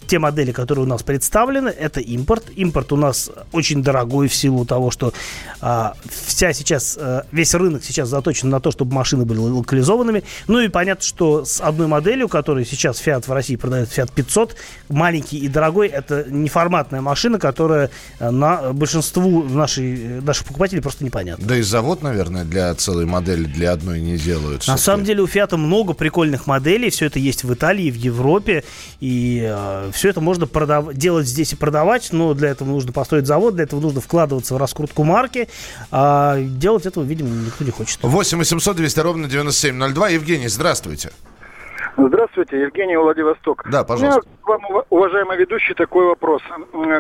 те 0.07 0.19
модели, 0.19 0.53
которые 0.53 0.85
у 0.85 0.89
нас 0.89 1.03
представлены, 1.03 1.69
это 1.69 2.01
импорт. 2.01 2.51
Импорт 2.57 2.93
у 2.93 2.97
нас 2.97 3.31
очень 3.53 3.83
дорогой 3.83 4.29
в 4.29 4.35
силу 4.35 4.65
того, 4.65 4.91
что 4.91 5.13
вся 5.61 6.53
сейчас, 6.63 6.97
э, 7.01 7.23
весь 7.33 7.55
рынок 7.55 7.85
сейчас 7.85 8.09
заточен 8.09 8.49
на 8.49 8.61
то, 8.61 8.71
чтобы 8.71 8.95
машины 8.95 9.25
были 9.25 9.39
локализованными. 9.39 10.23
Ну 10.47 10.61
и 10.61 10.69
понятно, 10.69 11.05
что 11.05 11.45
с 11.45 11.61
одной 11.61 11.89
моделью, 11.89 12.29
которую 12.29 12.65
сейчас 12.65 13.05
Fiat 13.05 13.27
в 13.27 13.33
России 13.33 13.57
продает, 13.57 13.89
Fiat 13.89 14.11
500, 14.15 14.57
маленький 14.89 15.39
и 15.39 15.49
дорогой, 15.49 15.89
это 15.89 16.25
неформатная 16.29 17.01
машина, 17.01 17.39
которая 17.39 17.91
э, 18.19 18.31
на 18.31 18.73
большинству 18.73 19.43
нашей, 19.43 20.21
наших 20.21 20.47
покупателей 20.47 20.83
просто 20.83 21.05
непонятна. 21.05 21.45
Да 21.47 21.57
и 21.57 21.63
завод, 21.63 22.03
наверное, 22.03 22.45
для 22.45 22.75
целой 22.75 23.07
модели, 23.07 23.45
для 23.45 23.73
одной 23.73 24.01
не 24.01 24.17
делают. 24.17 24.67
На 24.69 24.79
самом 24.79 25.05
деле 25.05 25.23
у 25.23 25.27
Fiat 25.27 25.57
много 25.57 25.93
прикольных 25.93 26.47
моделей, 26.47 26.91
все 26.91 27.07
это 27.07 27.19
есть 27.19 27.45
в 27.45 27.53
Италии, 27.53 27.91
в 27.91 27.97
Европе, 27.97 28.65
и 29.01 29.43
э, 29.45 29.91
все 29.93 30.11
это 30.11 30.21
можно 30.21 30.47
продав- 30.47 30.95
делать 30.95 31.27
здесь 31.27 31.53
и 31.53 31.57
продавать, 31.57 32.09
но 32.13 32.35
для 32.35 32.51
этого 32.51 32.69
нужно 32.69 32.93
построить 32.93 33.27
завод, 33.27 33.55
для 33.55 33.65
этого 33.65 33.81
нужно 33.81 34.01
вкладываться 34.01 34.55
в 34.55 34.59
раскрутку 34.59 35.03
марки, 35.05 35.49
а 35.91 36.39
делать 36.59 36.87
этого, 36.87 37.05
видимо, 37.05 37.31
никто 37.31 37.65
не 37.65 37.71
хочет. 37.71 37.99
8 38.03 38.39
800 38.39 38.77
200 38.77 39.01
ровно 39.01 39.29
9702. 39.29 40.09
Евгений, 40.11 40.49
здравствуйте. 40.49 41.13
Здравствуйте, 41.97 42.61
Евгений 42.61 42.97
Владивосток. 42.97 43.65
Да, 43.71 43.85
пожалуйста. 43.85 44.23
У 44.23 44.25
меня 44.25 44.43
к 44.43 44.49
вам, 44.49 44.85
уважаемый 44.89 45.37
ведущий, 45.37 45.75
такой 45.75 46.07
вопрос. 46.07 46.43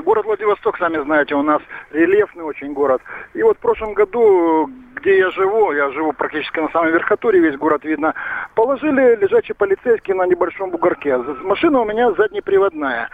Город 0.04 0.26
Владивосток, 0.26 0.76
сами 0.78 1.02
знаете, 1.02 1.34
у 1.34 1.42
нас 1.42 1.62
рельефный 1.90 2.44
очень 2.44 2.74
город. 2.74 3.00
И 3.32 3.42
вот 3.42 3.56
в 3.56 3.60
прошлом 3.60 3.94
году 3.94 4.70
где 5.02 5.18
я 5.18 5.30
живу, 5.30 5.72
я 5.72 5.90
живу 5.90 6.12
практически 6.12 6.60
на 6.60 6.68
самой 6.68 6.92
верхотуре, 6.92 7.40
весь 7.40 7.56
город 7.56 7.84
видно, 7.84 8.14
положили 8.54 9.16
лежачий 9.16 9.52
полицейский 9.52 10.14
на 10.14 10.26
небольшом 10.26 10.70
бугорке. 10.70 11.16
Машина 11.16 11.80
у 11.80 11.84
меня 11.84 12.12
заднеприводная. 12.12 13.08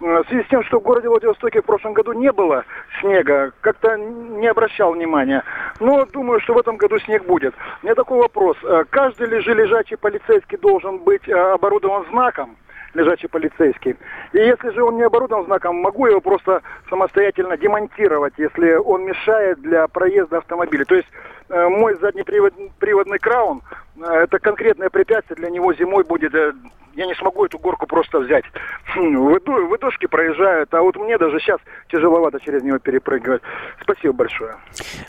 В 0.00 0.24
связи 0.28 0.42
с 0.44 0.48
тем, 0.48 0.64
что 0.64 0.80
в 0.80 0.82
городе 0.82 1.08
Владивостоке 1.08 1.60
в 1.60 1.64
прошлом 1.64 1.92
году 1.92 2.12
не 2.12 2.32
было 2.32 2.64
снега, 3.00 3.52
как-то 3.60 3.96
не 3.96 4.46
обращал 4.46 4.92
внимания. 4.92 5.44
Но 5.80 6.06
думаю, 6.06 6.40
что 6.40 6.54
в 6.54 6.58
этом 6.58 6.76
году 6.76 6.98
снег 7.00 7.24
будет. 7.26 7.54
У 7.82 7.86
меня 7.86 7.94
такой 7.94 8.18
вопрос. 8.18 8.56
Э, 8.62 8.84
каждый 8.88 9.28
лежачий 9.28 9.96
полицейский 9.96 10.56
должен 10.58 10.98
быть 10.98 11.23
э, 11.28 11.32
оборудован 11.32 12.06
знаком, 12.10 12.56
лежачий 12.94 13.28
полицейский. 13.28 13.96
И 14.32 14.38
если 14.38 14.70
же 14.70 14.82
он 14.82 14.96
не 14.96 15.02
оборудован 15.02 15.44
знаком, 15.46 15.76
могу 15.76 16.06
его 16.06 16.20
просто 16.20 16.62
самостоятельно 16.88 17.56
демонтировать, 17.56 18.34
если 18.36 18.74
он 18.74 19.04
мешает 19.04 19.60
для 19.60 19.86
проезда 19.88 20.38
автомобиля. 20.38 20.84
То 20.84 20.94
есть 20.94 21.08
э, 21.48 21.68
мой 21.68 21.94
заднеприводный 21.96 23.18
краун 23.18 23.62
это 24.00 24.38
конкретное 24.38 24.90
препятствие 24.90 25.36
для 25.36 25.50
него 25.50 25.72
зимой 25.74 26.04
будет. 26.04 26.34
Э, 26.34 26.52
я 26.96 27.06
не 27.06 27.14
смогу 27.14 27.44
эту 27.44 27.58
горку 27.58 27.86
просто 27.86 28.20
взять. 28.20 28.44
Хм, 28.94 29.16
выдушки 29.16 30.06
проезжают, 30.06 30.72
а 30.74 30.80
вот 30.80 30.96
мне 30.96 31.18
даже 31.18 31.40
сейчас 31.40 31.58
тяжеловато 31.90 32.40
через 32.40 32.62
него 32.62 32.78
перепрыгивать. 32.78 33.42
Спасибо 33.82 34.12
большое. 34.12 34.56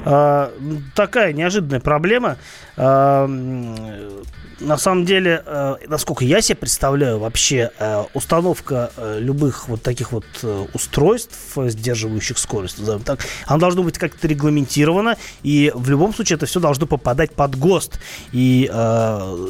А, 0.04 0.52
такая 0.96 1.34
неожиданная 1.34 1.80
проблема. 1.80 2.38
А, 2.78 3.28
на 3.28 4.78
самом 4.78 5.06
деле, 5.06 5.44
э, 5.46 5.76
насколько 5.88 6.24
я 6.24 6.42
себе 6.42 6.56
представляю, 6.56 7.20
вообще 7.20 7.72
э, 7.78 8.04
установка 8.14 8.90
любых 9.20 9.68
вот 9.68 9.84
таких 9.84 10.12
вот 10.12 10.26
устройств, 10.74 11.58
сдерживающих 11.58 12.38
скорость, 12.38 12.80
назовем 12.80 13.02
так, 13.02 13.20
она 13.48 13.60
должна 13.60 13.84
быть 13.84 13.98
как-то 13.98 14.28
регламентирована, 14.28 15.18
и 15.44 15.72
в 15.76 15.90
любом 15.90 16.14
случае 16.14 16.38
это 16.38 16.46
все 16.46 16.60
должно 16.60 16.88
попадать 16.88 17.34
под 17.34 17.58
ГОСТ. 17.58 18.00
И 18.32 18.70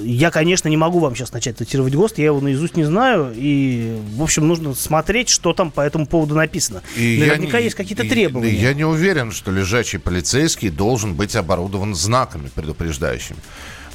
я, 0.03 0.32
конечно, 0.32 0.67
не 0.67 0.77
могу 0.77 1.00
вам 1.00 1.15
сейчас 1.15 1.34
начать 1.34 1.58
цитировать 1.58 1.96
ГОСТ, 1.96 2.20
я 2.20 2.25
его 2.25 2.41
наизусть 2.41 2.77
не 2.77 2.84
знаю, 2.84 3.34
и, 3.36 3.98
в 4.15 4.24
общем, 4.24 4.48
нужно 4.48 4.74
смотреть, 4.75 5.29
что 5.29 5.53
там 5.53 5.72
по 5.72 5.82
этому 5.82 6.05
поводу 6.05 6.36
написано. 6.36 6.82
И 6.96 7.17
Наверняка 7.20 7.60
не, 7.60 7.65
есть 7.65 7.75
какие-то 7.75 8.03
требования. 8.03 8.51
Я 8.51 8.74
не 8.74 8.84
уверен, 8.84 9.32
что 9.32 9.51
лежачий 9.51 9.98
полицейский 9.98 10.70
должен 10.70 11.15
быть 11.15 11.36
оборудован 11.36 11.96
знаками 11.96 12.50
предупреждающими. 12.53 13.39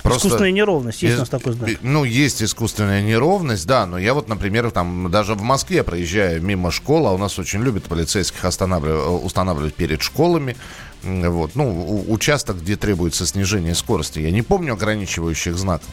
Просто, 0.03 0.29
искусственная 0.29 0.53
неровность, 0.53 1.03
есть 1.03 1.15
из, 1.15 1.19
у 1.19 1.21
нас 1.21 1.29
такой 1.29 1.53
знак? 1.53 1.71
Ну, 1.83 2.05
есть 2.05 2.43
искусственная 2.43 3.03
неровность, 3.03 3.67
да, 3.67 3.87
но 3.87 3.99
я 3.99 4.15
вот, 4.15 4.29
например, 4.29 4.71
там 4.71 5.11
даже 5.11 5.35
в 5.35 5.43
Москве 5.43 5.83
проезжая 5.83 6.41
мимо 6.41 6.71
школы, 6.71 7.09
а 7.09 7.13
у 7.13 7.19
нас 7.19 7.39
очень 7.39 7.63
любят 7.63 7.85
полицейских 7.85 8.45
останавливать, 8.45 9.25
устанавливать 9.25 9.75
перед 9.75 10.01
школами, 10.01 10.57
вот, 11.03 11.53
ну, 11.55 12.05
участок, 12.09 12.61
где 12.61 12.77
требуется 12.77 13.27
снижение 13.27 13.75
скорости. 13.75 14.19
Я 14.19 14.31
не 14.31 14.43
помню 14.43 14.75
ограничивающих 14.75 15.57
знаков. 15.57 15.89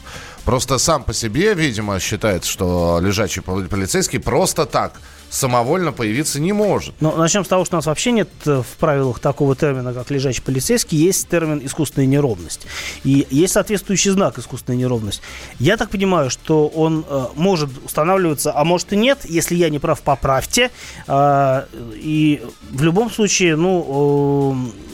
Просто 0.46 0.78
сам 0.78 1.04
по 1.04 1.14
себе, 1.14 1.54
видимо, 1.54 2.00
считается, 2.00 2.50
что 2.50 3.00
лежачий 3.02 3.42
полицейский 3.42 4.20
просто 4.20 4.66
так– 4.66 4.94
самовольно 5.30 5.92
появиться 5.92 6.40
не 6.40 6.54
может. 6.54 6.96
Но 7.00 7.16
начнем 7.16 7.44
с 7.44 7.48
того, 7.48 7.66
что 7.66 7.76
у 7.76 7.78
нас 7.78 7.86
вообще 7.86 8.12
нет 8.12 8.30
э, 8.46 8.62
в 8.62 8.78
правилах 8.78 9.20
такого 9.20 9.56
термина, 9.56 9.94
как 9.94 10.10
лежачий 10.12 10.42
полицейский. 10.42 10.98
Есть 10.98 11.28
термин 11.30 11.62
искусственная 11.64 12.08
неровность. 12.08 12.68
И 13.04 13.28
есть 13.30 13.54
соответствующий 13.54 14.12
знак 14.12 14.38
искусственная 14.38 14.80
неровность. 14.80 15.22
Я 15.60 15.78
так 15.78 15.90
понимаю, 15.90 16.30
что 16.30 16.68
он 16.68 17.06
э, 17.08 17.26
может 17.36 17.70
устанавливаться, 17.84 18.54
а 18.56 18.64
может 18.64 18.94
и 18.94 18.96
нет. 18.96 19.20
Если 19.26 19.56
я 19.56 19.70
не 19.70 19.80
прав, 19.80 20.02
поправьте. 20.02 20.72
Э, 21.08 21.66
и 21.96 22.42
в 22.72 22.84
любом 22.84 23.12
случае, 23.12 23.56
ну... 23.56 24.56
Э, 24.74 24.88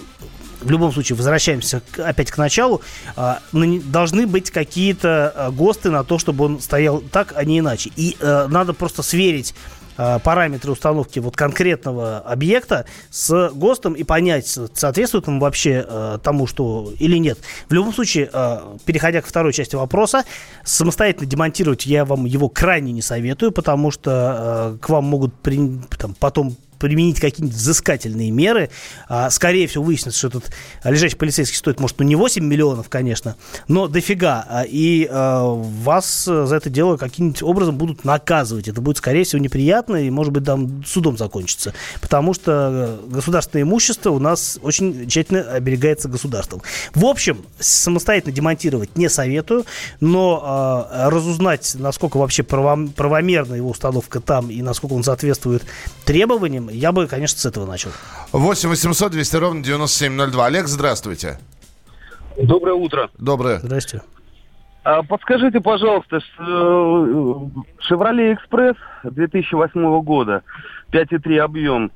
в 0.64 0.72
любом 0.72 0.94
случае, 0.94 1.18
возвращаемся 1.18 1.82
к, 1.92 2.00
опять 2.00 2.32
к 2.32 2.38
началу, 2.38 2.82
э, 3.16 3.36
должны 3.52 4.26
быть 4.26 4.50
какие-то 4.52 5.34
э, 5.36 5.52
ГОСТы 5.52 5.90
на 5.92 6.04
то, 6.04 6.18
чтобы 6.18 6.46
он 6.46 6.62
стоял 6.62 7.02
так, 7.02 7.34
а 7.36 7.44
не 7.44 7.60
иначе. 7.60 7.92
И 7.96 8.16
э, 8.20 8.48
надо 8.48 8.74
просто 8.74 9.04
сверить 9.04 9.54
параметры 9.96 10.72
установки 10.72 11.20
вот 11.20 11.36
конкретного 11.36 12.20
объекта 12.20 12.86
с 13.10 13.52
ГОСТом 13.54 13.94
и 13.94 14.04
понять, 14.04 14.48
соответствует 14.74 15.28
он 15.28 15.40
вообще 15.40 15.86
э, 15.88 16.20
тому, 16.24 16.48
что 16.48 16.92
или 17.00 17.18
нет. 17.18 17.40
В 17.70 17.74
любом 17.74 17.94
случае, 17.94 18.30
э, 18.32 18.78
переходя 18.86 19.22
к 19.22 19.26
второй 19.26 19.54
части 19.54 19.76
вопроса, 19.76 20.24
самостоятельно 20.64 21.28
демонтировать 21.28 21.86
я 21.86 22.06
вам 22.06 22.26
его 22.26 22.50
крайне 22.50 22.92
не 22.92 23.02
советую, 23.02 23.52
потому 23.52 23.92
что 23.92 24.76
э, 24.76 24.78
к 24.80 24.90
вам 24.90 25.06
могут 25.06 25.34
при, 25.34 25.80
там, 25.98 26.16
потом 26.20 26.56
применить 26.84 27.22
какие-нибудь 27.22 27.56
взыскательные 27.56 28.30
меры. 28.30 28.70
А, 29.08 29.30
скорее 29.30 29.68
всего, 29.68 29.86
выяснится, 29.86 30.18
что 30.20 30.28
этот 30.28 30.52
лежащий 30.84 31.16
полицейский 31.16 31.56
стоит, 31.56 31.80
может, 31.80 31.98
ну 31.98 32.04
не 32.04 32.18
8 32.18 32.44
миллионов, 32.44 32.90
конечно, 32.90 33.38
но 33.70 33.88
дофига. 33.88 34.46
А, 34.50 34.64
и 34.68 35.08
а, 35.10 35.46
вас 35.46 36.26
за 36.26 36.54
это 36.54 36.70
дело 36.70 36.98
каким-нибудь 36.98 37.42
образом 37.42 37.78
будут 37.78 38.04
наказывать. 38.04 38.68
Это 38.68 38.82
будет, 38.82 38.98
скорее 38.98 39.24
всего, 39.24 39.42
неприятно 39.42 39.96
и, 39.96 40.10
может 40.10 40.34
быть, 40.34 40.44
там 40.44 40.84
судом 40.86 41.18
закончится. 41.18 41.74
Потому 42.02 42.34
что 42.34 43.00
государственное 43.08 43.64
имущество 43.64 44.10
у 44.10 44.20
нас 44.20 44.60
очень 44.62 45.08
тщательно 45.08 45.40
оберегается 45.40 46.10
государством. 46.10 46.64
В 46.94 47.06
общем, 47.06 47.46
самостоятельно 47.60 48.36
демонтировать 48.36 48.98
не 48.98 49.10
советую, 49.10 49.64
но 50.02 50.90
э, 50.92 51.08
разузнать, 51.08 51.76
насколько 51.80 52.18
вообще 52.18 52.44
правомерна 52.44 53.54
его 53.56 53.70
установка 53.70 54.20
там 54.20 54.50
и 54.50 54.62
насколько 54.62 54.92
он 54.92 55.04
соответствует 55.06 55.64
требованиям, 56.04 56.70
я 56.74 56.92
бы, 56.92 57.08
конечно, 57.08 57.40
с 57.40 57.46
этого 57.46 57.66
начал. 57.66 57.92
8 58.32 58.70
800 58.70 59.12
200 59.12 59.36
ровно 59.38 59.64
9702. 59.64 60.46
Олег, 60.46 60.68
здравствуйте. 60.68 61.40
Доброе 62.38 62.74
утро. 62.74 63.10
Доброе. 63.18 63.60
Здрасте. 63.60 64.02
А, 64.84 65.02
подскажите, 65.04 65.62
пожалуйста, 65.62 66.20
Chevrolet 66.38 68.36
Express 68.36 68.76
2008 69.04 70.02
года, 70.02 70.44
5,3 70.92 71.38
объем, 71.38 71.92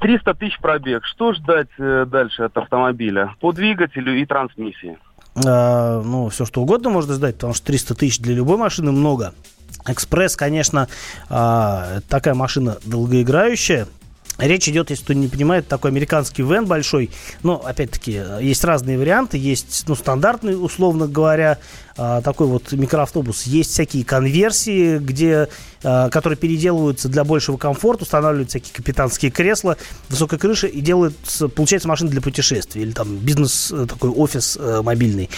300 0.00 0.34
тысяч 0.34 0.58
пробег. 0.58 1.04
Что 1.04 1.32
ждать 1.34 1.68
э, 1.78 2.06
дальше 2.06 2.44
от 2.44 2.56
автомобиля 2.56 3.34
по 3.40 3.52
двигателю 3.52 4.16
и 4.16 4.26
трансмиссии? 4.26 4.98
А, 5.46 6.02
ну, 6.02 6.28
все 6.30 6.44
что 6.44 6.62
угодно 6.62 6.90
можно 6.90 7.14
ждать, 7.14 7.36
потому 7.36 7.54
что 7.54 7.66
300 7.66 7.94
тысяч 7.94 8.18
для 8.18 8.34
любой 8.34 8.56
машины 8.56 8.90
много. 8.90 9.32
Экспресс, 9.86 10.36
конечно, 10.36 10.88
а, 11.28 12.00
такая 12.08 12.34
машина 12.34 12.78
долгоиграющая. 12.84 13.86
Речь 14.38 14.68
идет, 14.68 14.90
если 14.90 15.04
кто 15.04 15.12
не 15.12 15.28
понимает, 15.28 15.68
такой 15.68 15.92
американский 15.92 16.42
вен 16.42 16.66
большой. 16.66 17.10
Но, 17.42 17.62
опять-таки, 17.64 18.20
есть 18.40 18.64
разные 18.64 18.98
варианты. 18.98 19.38
Есть, 19.38 19.84
ну, 19.86 19.94
стандартный, 19.94 20.60
условно 20.60 21.06
говоря, 21.06 21.58
такой 21.96 22.46
вот 22.46 22.72
микроавтобус. 22.72 23.44
Есть 23.44 23.70
всякие 23.70 24.04
конверсии, 24.04 24.98
где, 24.98 25.48
а, 25.82 26.08
которые 26.08 26.36
переделываются 26.36 27.08
для 27.08 27.24
большего 27.24 27.56
комфорта, 27.56 28.04
устанавливаются 28.04 28.58
всякие 28.58 28.74
капитанские 28.74 29.30
кресла, 29.30 29.76
высокая 30.08 30.40
крыша 30.40 30.66
и 30.66 30.80
делают, 30.80 31.14
получается, 31.54 31.88
машина 31.88 32.10
для 32.10 32.22
путешествий 32.22 32.82
или 32.82 32.92
там 32.92 33.16
бизнес, 33.18 33.70
э, 33.70 33.86
такой 33.86 34.10
офис 34.10 34.56
э, 34.58 34.80
мобильный. 34.82 35.28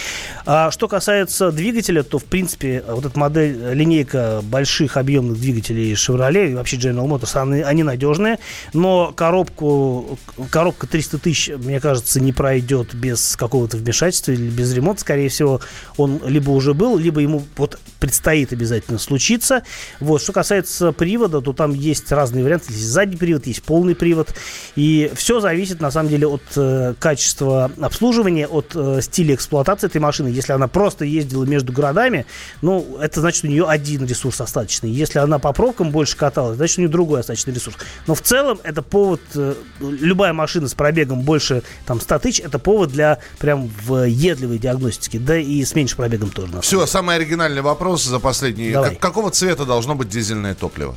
А 0.45 0.71
что 0.71 0.87
касается 0.87 1.51
двигателя, 1.51 2.03
то, 2.03 2.17
в 2.17 2.23
принципе, 2.23 2.83
вот 2.87 3.05
эта 3.05 3.19
модель, 3.19 3.73
линейка 3.73 4.41
больших 4.43 4.97
объемных 4.97 5.39
двигателей 5.39 5.93
Chevrolet 5.93 6.51
и 6.51 6.55
вообще 6.55 6.77
General 6.77 7.07
Motors, 7.07 7.39
они, 7.41 7.61
они 7.61 7.83
надежные, 7.83 8.39
но 8.73 9.11
коробку, 9.11 10.17
коробка 10.49 10.87
300 10.87 11.17
тысяч, 11.17 11.49
мне 11.57 11.79
кажется, 11.79 12.19
не 12.19 12.31
пройдет 12.31 12.95
без 12.95 13.35
какого-то 13.35 13.77
вмешательства 13.77 14.31
или 14.31 14.49
без 14.49 14.73
ремонта. 14.73 15.01
Скорее 15.01 15.29
всего, 15.29 15.59
он 15.97 16.21
либо 16.25 16.46
либо 16.47 16.51
уже 16.55 16.73
был, 16.73 16.97
либо 16.97 17.19
ему 17.19 17.43
вот 17.57 17.77
предстоит 17.99 18.53
обязательно 18.53 18.97
случиться. 18.99 19.63
Вот. 19.99 20.21
Что 20.21 20.33
касается 20.33 20.91
привода, 20.91 21.41
то 21.41 21.53
там 21.53 21.73
есть 21.73 22.11
разные 22.11 22.43
варианты. 22.43 22.71
Есть 22.71 22.87
задний 22.87 23.17
привод, 23.17 23.47
есть 23.47 23.63
полный 23.63 23.95
привод. 23.95 24.33
И 24.75 25.11
все 25.15 25.39
зависит, 25.39 25.81
на 25.81 25.91
самом 25.91 26.09
деле, 26.09 26.27
от 26.27 26.43
э, 26.55 26.93
качества 26.99 27.71
обслуживания, 27.81 28.47
от 28.47 28.71
э, 28.75 28.99
стиля 29.01 29.35
эксплуатации 29.35 29.87
этой 29.87 29.99
машины. 29.99 30.29
Если 30.29 30.53
она 30.53 30.67
просто 30.67 31.05
ездила 31.05 31.43
между 31.43 31.73
городами, 31.73 32.25
ну, 32.61 32.97
это 33.01 33.19
значит, 33.19 33.43
у 33.43 33.47
нее 33.47 33.65
один 33.67 34.05
ресурс 34.05 34.39
остаточный. 34.39 34.89
Если 34.89 35.19
она 35.19 35.39
по 35.39 35.51
пробкам 35.53 35.91
больше 35.91 36.15
каталась, 36.15 36.57
значит, 36.57 36.77
у 36.77 36.81
нее 36.81 36.89
другой 36.89 37.21
остаточный 37.21 37.53
ресурс. 37.53 37.77
Но 38.05 38.15
в 38.15 38.21
целом 38.21 38.59
это 38.63 38.81
повод, 38.81 39.21
э, 39.35 39.55
любая 39.79 40.33
машина 40.33 40.67
с 40.67 40.73
пробегом 40.73 41.21
больше 41.21 41.63
там, 41.85 41.99
100 41.99 42.19
тысяч, 42.19 42.39
это 42.39 42.59
повод 42.59 42.91
для 42.91 43.19
прям 43.39 43.69
въедливой 43.85 44.59
диагностики, 44.59 45.17
да 45.17 45.37
и 45.37 45.63
с 45.63 45.75
меньшим 45.75 45.97
пробегом 45.97 46.29
тоже. 46.37 46.61
Все, 46.61 46.85
самый 46.85 47.15
оригинальный 47.15 47.61
вопрос 47.61 48.03
за 48.03 48.19
последний. 48.19 48.71
Давай. 48.71 48.91
Как, 48.91 48.99
какого 48.99 49.31
цвета 49.31 49.65
должно 49.65 49.95
быть 49.95 50.09
дизельное 50.09 50.53
топливо? 50.53 50.95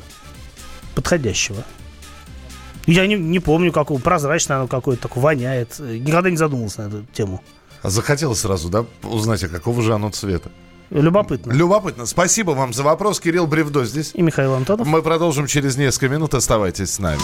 Подходящего. 0.95 1.63
Я 2.85 3.07
не, 3.07 3.15
не 3.15 3.39
помню, 3.39 3.71
какого. 3.71 3.99
Прозрачное 3.99 4.57
оно 4.57 4.67
какое-то, 4.67 5.03
такое 5.03 5.23
воняет. 5.23 5.79
Никогда 5.79 6.29
не 6.29 6.37
задумывался 6.37 6.83
на 6.83 6.87
эту 6.87 7.05
тему. 7.13 7.43
А 7.81 7.89
захотелось 7.89 8.39
сразу, 8.39 8.69
да, 8.69 8.85
узнать, 9.03 9.43
а 9.43 9.47
какого 9.47 9.81
же 9.81 9.93
оно 9.93 10.11
цвета? 10.11 10.51
Любопытно. 10.91 11.53
Любопытно. 11.53 12.05
Спасибо 12.05 12.51
вам 12.51 12.73
за 12.73 12.83
вопрос. 12.83 13.19
Кирилл 13.19 13.47
Бревдо 13.47 13.85
здесь. 13.85 14.11
И 14.13 14.21
Михаил 14.21 14.53
Антонов. 14.53 14.85
Мы 14.85 15.01
продолжим 15.01 15.47
через 15.47 15.77
несколько 15.77 16.09
минут. 16.09 16.33
Оставайтесь 16.33 16.91
с 16.91 16.99
нами. 16.99 17.21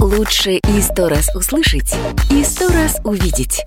Лучше 0.00 0.52
и 0.52 0.80
сто 0.80 1.08
раз 1.08 1.28
услышать, 1.34 1.94
и 2.30 2.42
сто 2.42 2.68
раз 2.68 2.98
увидеть. 3.04 3.66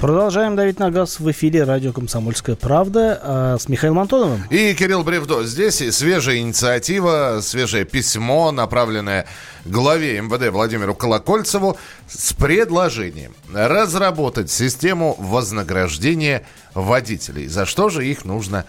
Продолжаем 0.00 0.56
давить 0.56 0.78
на 0.78 0.90
газ 0.90 1.20
в 1.20 1.30
эфире 1.30 1.64
радио 1.64 1.92
«Комсомольская 1.92 2.56
правда» 2.56 3.20
а, 3.22 3.58
с 3.58 3.68
Михаилом 3.68 3.98
Антоновым. 3.98 4.44
И 4.48 4.72
Кирилл 4.72 5.02
Бревдо. 5.04 5.44
Здесь 5.44 5.76
свежая 5.94 6.38
инициатива, 6.38 7.40
свежее 7.42 7.84
письмо, 7.84 8.50
направленное 8.50 9.26
главе 9.66 10.18
МВД 10.22 10.48
Владимиру 10.52 10.94
Колокольцеву 10.94 11.76
с 12.08 12.32
предложением 12.32 13.34
разработать 13.52 14.50
систему 14.50 15.16
вознаграждения 15.18 16.46
водителей. 16.72 17.46
За 17.46 17.66
что 17.66 17.90
же 17.90 18.06
их 18.06 18.24
нужно 18.24 18.64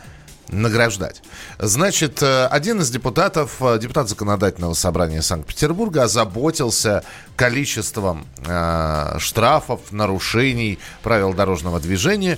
награждать. 0.51 1.21
Значит, 1.59 2.21
э, 2.21 2.45
один 2.45 2.81
из 2.81 2.89
депутатов, 2.89 3.57
э, 3.61 3.79
депутат 3.79 4.09
Законодательного 4.09 4.73
собрания 4.73 5.21
Санкт-Петербурга, 5.21 6.03
озаботился 6.03 7.03
количеством 7.35 8.27
э, 8.45 9.17
штрафов, 9.19 9.79
нарушений 9.91 10.79
правил 11.01 11.33
дорожного 11.33 11.79
движения. 11.79 12.37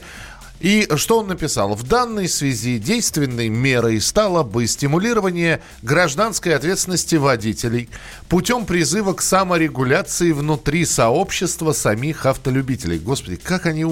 И 0.59 0.87
что 0.95 1.19
он 1.19 1.27
написал? 1.27 1.75
В 1.75 1.83
данной 1.83 2.29
связи 2.29 2.77
действенной 2.77 3.49
мерой 3.49 3.99
стало 3.99 4.43
бы 4.43 4.65
стимулирование 4.65 5.61
гражданской 5.81 6.55
ответственности 6.55 7.15
водителей 7.17 7.89
путем 8.29 8.65
призыва 8.65 9.11
к 9.11 9.21
саморегуляции 9.21 10.31
внутри 10.31 10.85
сообщества 10.85 11.73
самих 11.73 12.25
автолюбителей. 12.25 12.97
Господи, 12.97 13.35
как 13.35 13.65
они 13.65 13.83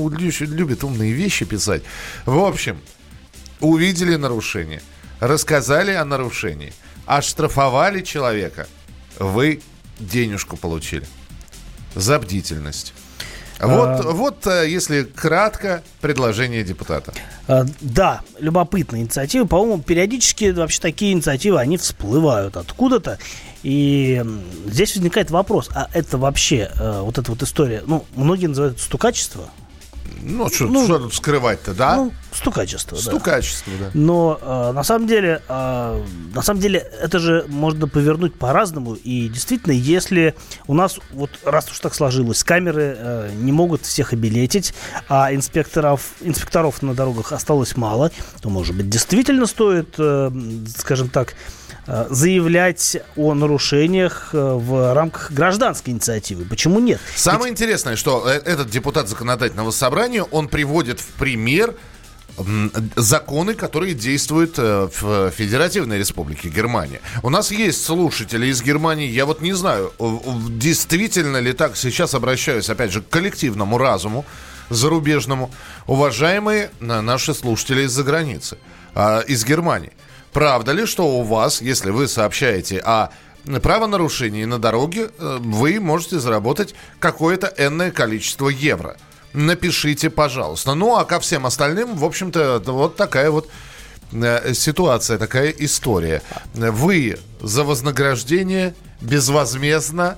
любят 0.45 0.86
умные 0.86 1.12
вещи 1.12 1.43
писать. 1.43 1.84
В 2.25 2.39
общем, 2.39 2.79
увидели 3.62 4.15
нарушение, 4.15 4.82
рассказали 5.19 5.91
о 5.91 6.06
нарушении, 6.06 6.74
оштрафовали 7.06 8.02
человека, 8.02 8.67
вы 9.19 9.62
денежку 10.00 10.58
получили 10.58 11.06
за 11.95 12.19
бдительность. 12.19 12.93
Вот, 13.60 13.88
а... 13.88 14.02
вот, 14.12 14.47
э, 14.47 14.67
если 14.67 15.04
кратко, 15.04 15.84
предложение 16.02 16.63
депутата. 16.63 17.13
А, 17.47 17.63
да, 17.80 18.21
любопытная 18.39 19.02
инициатива. 19.02 19.45
По-моему, 19.45 19.84
периодически 19.84 20.45
вообще 20.50 20.82
такие 20.82 21.13
инициативы, 21.13 21.60
они 21.60 21.78
всплывают 21.78 22.58
откуда-то. 22.58 23.19
И 23.62 24.24
здесь 24.65 24.95
возникает 24.95 25.30
вопрос, 25.30 25.69
а 25.76 25.89
это 25.93 26.17
вообще, 26.17 26.71
э, 26.74 27.02
вот 27.02 27.19
эта 27.19 27.30
вот 27.30 27.43
история, 27.43 27.84
ну, 27.86 28.06
многие 28.15 28.47
называют 28.47 28.78
это 28.78 28.84
стукачество. 28.84 29.50
Ну, 30.24 30.50
что, 30.50 30.65
ну, 30.65 30.86
что 30.86 30.97
тут 30.97 31.13
скрывать-то, 31.13 31.76
да? 31.76 31.95
Ну, 31.97 32.13
Стукачество, 32.32 32.98
да. 32.98 33.04
Стукачество, 33.04 33.74
да. 33.80 33.91
Но 33.94 34.39
э, 34.41 34.72
на 34.72 34.84
самом 34.84 35.08
деле, 35.08 35.41
э, 35.48 36.04
на 36.34 36.41
самом 36.41 36.62
деле, 36.62 36.80
это 36.80 37.20
же 37.20 37.46
можно 37.50 37.88
повернуть 37.88 38.34
по-разному. 38.36 38.94
И 38.94 39.28
действительно, 39.28 39.74
если 39.74 40.34
у 40.67 40.74
нас, 40.74 40.98
вот 41.12 41.30
раз 41.44 41.70
уж 41.70 41.80
так 41.80 41.94
сложилось, 41.94 42.44
камеры 42.44 42.96
э, 42.98 43.32
не 43.36 43.52
могут 43.52 43.86
всех 43.86 44.13
обилетить, 44.13 44.74
а 45.10 45.34
инспекторов, 45.34 46.12
инспекторов 46.22 46.82
на 46.82 46.94
дорогах 46.94 47.34
осталось 47.34 47.76
мало, 47.76 48.12
то, 48.41 48.50
может 48.50 48.76
быть, 48.76 48.89
действительно 48.89 49.46
стоит, 49.46 49.96
э, 49.98 50.32
скажем 50.78 51.10
так, 51.10 51.36
э, 51.86 52.08
заявлять 52.10 52.98
о 53.17 53.34
нарушениях 53.34 54.30
э, 54.32 54.38
в 54.38 54.94
рамках 54.94 55.32
гражданской 55.32 55.91
инициативы. 55.91 56.46
Почему 56.46 56.80
нет? 56.80 57.02
Самое 57.15 57.52
интересное, 57.52 57.98
что 57.98 58.26
э, 58.26 58.32
этот 58.46 58.70
депутат 58.70 59.10
законодательного 59.10 59.72
собрания, 59.72 60.24
он 60.24 60.48
приводит 60.48 61.02
в 61.02 61.08
пример 61.08 61.76
законы, 62.96 63.54
которые 63.54 63.94
действуют 63.94 64.56
э, 64.58 64.89
в 65.00 65.32
Федеративной 65.32 65.98
Республике 65.98 66.50
Германия. 66.50 67.02
У 67.24 67.30
нас 67.30 67.52
есть 67.52 67.84
слушатели 67.84 68.48
из 68.48 68.62
Германии, 68.62 69.08
я 69.08 69.26
вот 69.26 69.41
не 69.41 69.54
знаю, 69.54 69.94
э, 70.00 70.04
э, 70.04 70.30
действительно 70.50 71.38
ли 71.38 71.54
так, 71.54 71.78
сейчас 71.78 72.13
обращаюсь 72.13 72.70
опять 72.70 72.91
же 72.91 73.02
к 73.02 73.10
коллективному 73.10 73.78
разуму 73.78 74.26
зарубежному, 74.70 75.52
уважаемые 75.88 76.72
на- 76.80 77.02
наши 77.02 77.34
слушатели 77.34 77.84
из-за 77.84 78.04
границы, 78.04 78.58
а, 78.96 79.20
из 79.20 79.44
Германии. 79.44 79.91
Правда 80.32 80.72
ли, 80.72 80.86
что 80.86 81.20
у 81.20 81.24
вас, 81.24 81.62
если 81.62 81.89
вы 81.91 82.08
сообщаете 82.08 82.80
о 82.80 83.10
правонарушении 83.62 84.46
на 84.46 84.60
дороге, 84.60 85.10
вы 85.17 85.82
можете 85.82 86.20
заработать 86.20 86.74
какое-то 87.00 87.54
энное 87.58 87.91
количество 87.91 88.48
евро? 88.48 88.96
Напишите, 89.34 90.10
пожалуйста. 90.10 90.74
Ну, 90.74 90.96
а 90.98 91.06
ко 91.06 91.20
всем 91.20 91.46
остальным, 91.46 91.96
в 91.96 92.04
общем-то, 92.06 92.62
вот 92.65 92.96
такая 92.96 93.32
вот 93.32 93.50
э, 94.12 94.54
ситуация, 94.54 95.17
такая 95.17 95.50
история. 95.50 96.22
Вы 96.54 97.17
за 97.41 97.63
вознаграждение 97.63 98.76
безвозмездно 99.00 100.17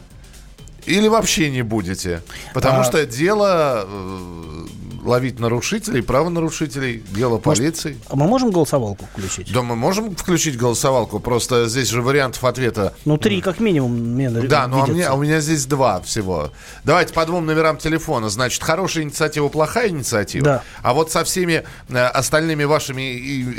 или 0.86 1.08
вообще 1.08 1.49
не 1.52 1.62
будете? 1.62 2.23
Потому 2.54 2.82
А- 2.82 2.84
что 2.84 3.06
дело 3.06 3.86
э, 3.88 4.62
ловить 5.03 5.39
нарушителей, 5.39 6.01
правонарушителей, 6.01 7.03
дело 7.15 7.37
полиции. 7.37 7.97
А 8.09 8.15
мы 8.15 8.27
можем 8.27 8.51
голосовалку 8.51 9.05
включить? 9.13 9.51
Да, 9.53 9.61
мы 9.61 9.75
можем 9.75 10.15
включить 10.15 10.57
голосовалку, 10.57 11.19
просто 11.19 11.67
здесь 11.67 11.89
же 11.89 12.01
вариантов 12.01 12.43
ответа 12.43 12.93
Ну, 13.05 13.17
три 13.17 13.41
как 13.41 13.59
минимум 13.59 13.91
мне 13.93 14.29
да, 14.29 14.67
ну 14.67 14.83
а, 14.83 14.87
мне- 14.87 15.05
а 15.05 15.13
у 15.13 15.21
меня 15.21 15.39
здесь 15.41 15.65
два 15.65 16.01
всего. 16.01 16.51
Давайте 16.83 17.13
по 17.13 17.25
двум 17.25 17.45
номерам 17.45 17.77
телефона. 17.77 18.29
Значит, 18.29 18.63
хорошая 18.63 19.03
инициатива, 19.03 19.49
плохая 19.49 19.89
инициатива. 19.89 20.43
Да. 20.45 20.63
А 20.81 20.93
вот 20.93 21.11
со 21.11 21.23
всеми 21.23 21.63
э, 21.89 21.97
остальными 22.05 22.63
вашими 22.63 23.01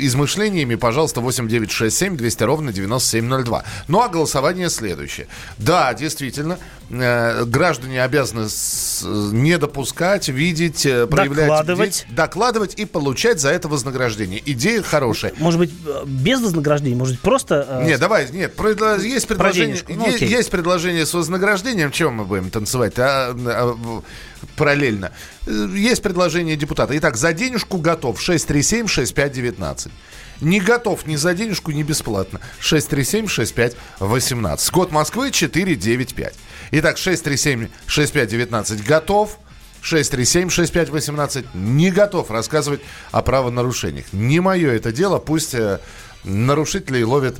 измышлениями, 0.05 0.75
пожалуйста, 0.75 1.21
8967 1.21 2.17
200 2.17 2.43
ровно 2.43 2.73
9702. 2.73 3.63
Ну 3.87 4.01
а 4.01 4.09
голосование 4.09 4.69
следующее. 4.69 5.27
Да, 5.57 5.93
действительно, 5.93 6.57
граждане 6.89 8.03
обязаны 8.03 8.47
не 9.31 9.57
допускать, 9.57 10.27
видеть, 10.29 10.85
э, 10.85 11.07
проявлять... 11.07 11.47
Докладывать. 11.47 12.05
Докладывать 12.09 12.73
и 12.75 12.85
получать 12.85 13.39
за 13.39 13.49
это 13.49 13.67
вознаграждение. 13.67 14.41
Идея 14.45 14.81
хорошая. 14.81 15.33
Может 15.37 15.59
быть, 15.59 15.71
э, 15.85 16.03
без 16.05 16.41
вознаграждения, 16.41 16.95
может 16.95 17.15
быть, 17.15 17.21
просто... 17.21 17.65
э, 17.67 17.85
Нет, 17.85 17.99
давай, 17.99 18.29
нет, 18.31 18.55
предло- 18.55 19.01
есть 19.01 19.27
предложение, 19.27 19.77
денежку. 19.77 19.93
Ну, 19.93 20.07
е- 20.07 20.15
окей. 20.15 20.29
есть 20.29 20.51
предложение 20.51 21.05
с 21.05 21.13
вознаграждением, 21.13 21.91
чем 21.91 22.13
мы 22.15 22.25
будем 22.25 22.49
танцевать 22.49 22.93
а, 22.97 23.33
а, 23.35 24.01
параллельно. 24.55 25.11
Э, 25.47 25.67
Есть 25.73 26.01
предложение 26.03 26.55
депутата. 26.55 26.97
Итак, 26.97 27.17
за 27.17 27.33
денежку 27.33 27.77
готов 27.77 28.19
637-6519. 28.19 29.89
Не 30.41 30.59
готов 30.59 31.07
ни 31.07 31.15
за 31.15 31.33
денежку, 31.33 31.71
ни 31.71 31.83
бесплатно. 31.83 32.41
637-6518. 32.61 34.71
Код 34.71 34.91
Москвы 34.91 35.31
495. 35.31 36.35
Итак, 36.71 36.97
637-6519 36.97 38.85
готов. 38.85 39.39
637-6518 39.83 41.45
не 41.53 41.91
готов 41.91 42.31
рассказывать 42.31 42.81
о 43.11 43.21
правонарушениях. 43.21 44.11
Не 44.13 44.39
мое 44.39 44.71
это 44.71 44.91
дело, 44.91 45.19
пусть 45.19 45.53
э, 45.53 45.79
нарушителей 46.23 47.03
ловят 47.03 47.35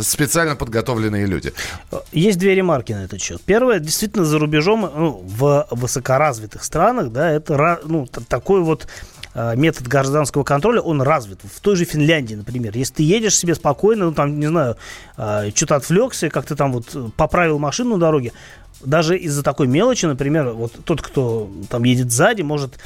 специально 0.00 0.56
подготовленные 0.56 1.26
люди. 1.26 1.52
Есть 2.12 2.38
две 2.38 2.54
ремарки 2.54 2.92
на 2.92 3.04
этот 3.04 3.20
счет. 3.20 3.40
Первое, 3.42 3.78
действительно, 3.78 4.24
за 4.24 4.38
рубежом, 4.38 4.80
ну, 4.80 5.22
в 5.24 5.66
высокоразвитых 5.70 6.64
странах, 6.64 7.12
да, 7.12 7.30
это 7.30 7.80
ну, 7.84 8.06
такой 8.06 8.62
вот 8.62 8.86
э, 8.86 8.88
метод 9.34 9.88
гражданского 9.88 10.44
контроля, 10.44 10.80
он 10.80 11.02
развит. 11.02 11.40
В 11.42 11.60
той 11.60 11.76
же 11.76 11.84
Финляндии, 11.84 12.34
например. 12.34 12.76
Если 12.76 12.94
ты 12.94 13.02
едешь 13.02 13.36
себе 13.36 13.54
спокойно, 13.54 14.06
ну, 14.06 14.12
там, 14.12 14.38
не 14.38 14.46
знаю, 14.46 14.76
э, 15.16 15.50
что-то 15.54 15.76
отвлекся, 15.76 16.28
как 16.30 16.46
ты 16.46 16.54
там 16.54 16.72
вот 16.72 16.94
э, 16.94 17.08
поправил 17.16 17.58
машину 17.58 17.96
на 17.96 17.98
дороге, 17.98 18.32
даже 18.84 19.16
из-за 19.16 19.42
такой 19.42 19.66
мелочи, 19.66 20.06
например, 20.06 20.50
вот 20.50 20.72
тот, 20.84 21.00
кто 21.02 21.50
там 21.68 21.84
едет 21.84 22.10
сзади, 22.10 22.42
может 22.42 22.74
э, 22.74 22.78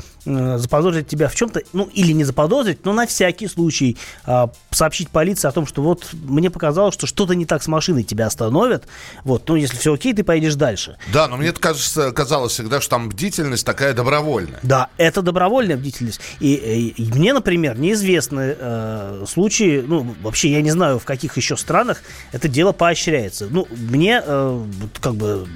заподозрить 0.59 1.09
тебя 1.09 1.29
в 1.29 1.35
чем-то, 1.35 1.63
ну, 1.73 1.85
или 1.93 2.13
не 2.13 2.25
заподозрить, 2.25 2.85
но 2.85 2.93
на 2.93 3.07
всякий 3.07 3.49
случай 3.49 3.97
э, 4.27 4.47
сообщить 4.71 5.09
полиции 5.09 5.49
о 5.49 5.53
том, 5.53 5.67
что 5.67 5.83
вот 5.83 6.07
мне 6.13 6.51
показалось, 6.51 6.95
что 6.95 7.07
что-то 7.07 7.35
не 7.35 7.47
так 7.47 7.63
с 7.63 7.69
машиной, 7.69 8.03
тебя 8.05 8.27
остановят. 8.27 8.87
Вот, 9.25 9.49
ну, 9.49 9.57
если 9.57 9.77
все 9.77 9.95
окей, 9.95 10.13
ты 10.15 10.25
поедешь 10.25 10.55
дальше. 10.55 10.97
Да, 11.13 11.29
но 11.29 11.37
мне 11.37 11.53
кажется, 11.53 12.13
казалось 12.13 12.53
всегда, 12.53 12.81
что 12.81 12.91
там 12.91 13.09
бдительность 13.09 13.65
такая 13.65 13.95
добровольная. 13.95 14.59
Да, 14.63 14.89
это 14.99 15.23
добровольная 15.23 15.77
бдительность. 15.77 16.21
И, 16.41 16.55
и- 16.55 17.03
и 17.03 17.13
мне, 17.13 17.33
например, 17.33 17.79
неизвестны 17.79 18.57
э, 18.59 19.25
случаи, 19.29 19.83
ну, 19.87 20.15
вообще 20.23 20.51
я 20.51 20.63
не 20.63 20.71
знаю, 20.71 20.99
в 20.99 21.05
каких 21.05 21.37
еще 21.37 21.57
странах 21.57 22.03
это 22.33 22.49
дело 22.49 22.73
поощряется. 22.73 23.47
Ну, 23.51 23.67
мне, 23.71 24.23
э, 24.25 24.65
как 25.01 25.15
бы, 25.15 25.47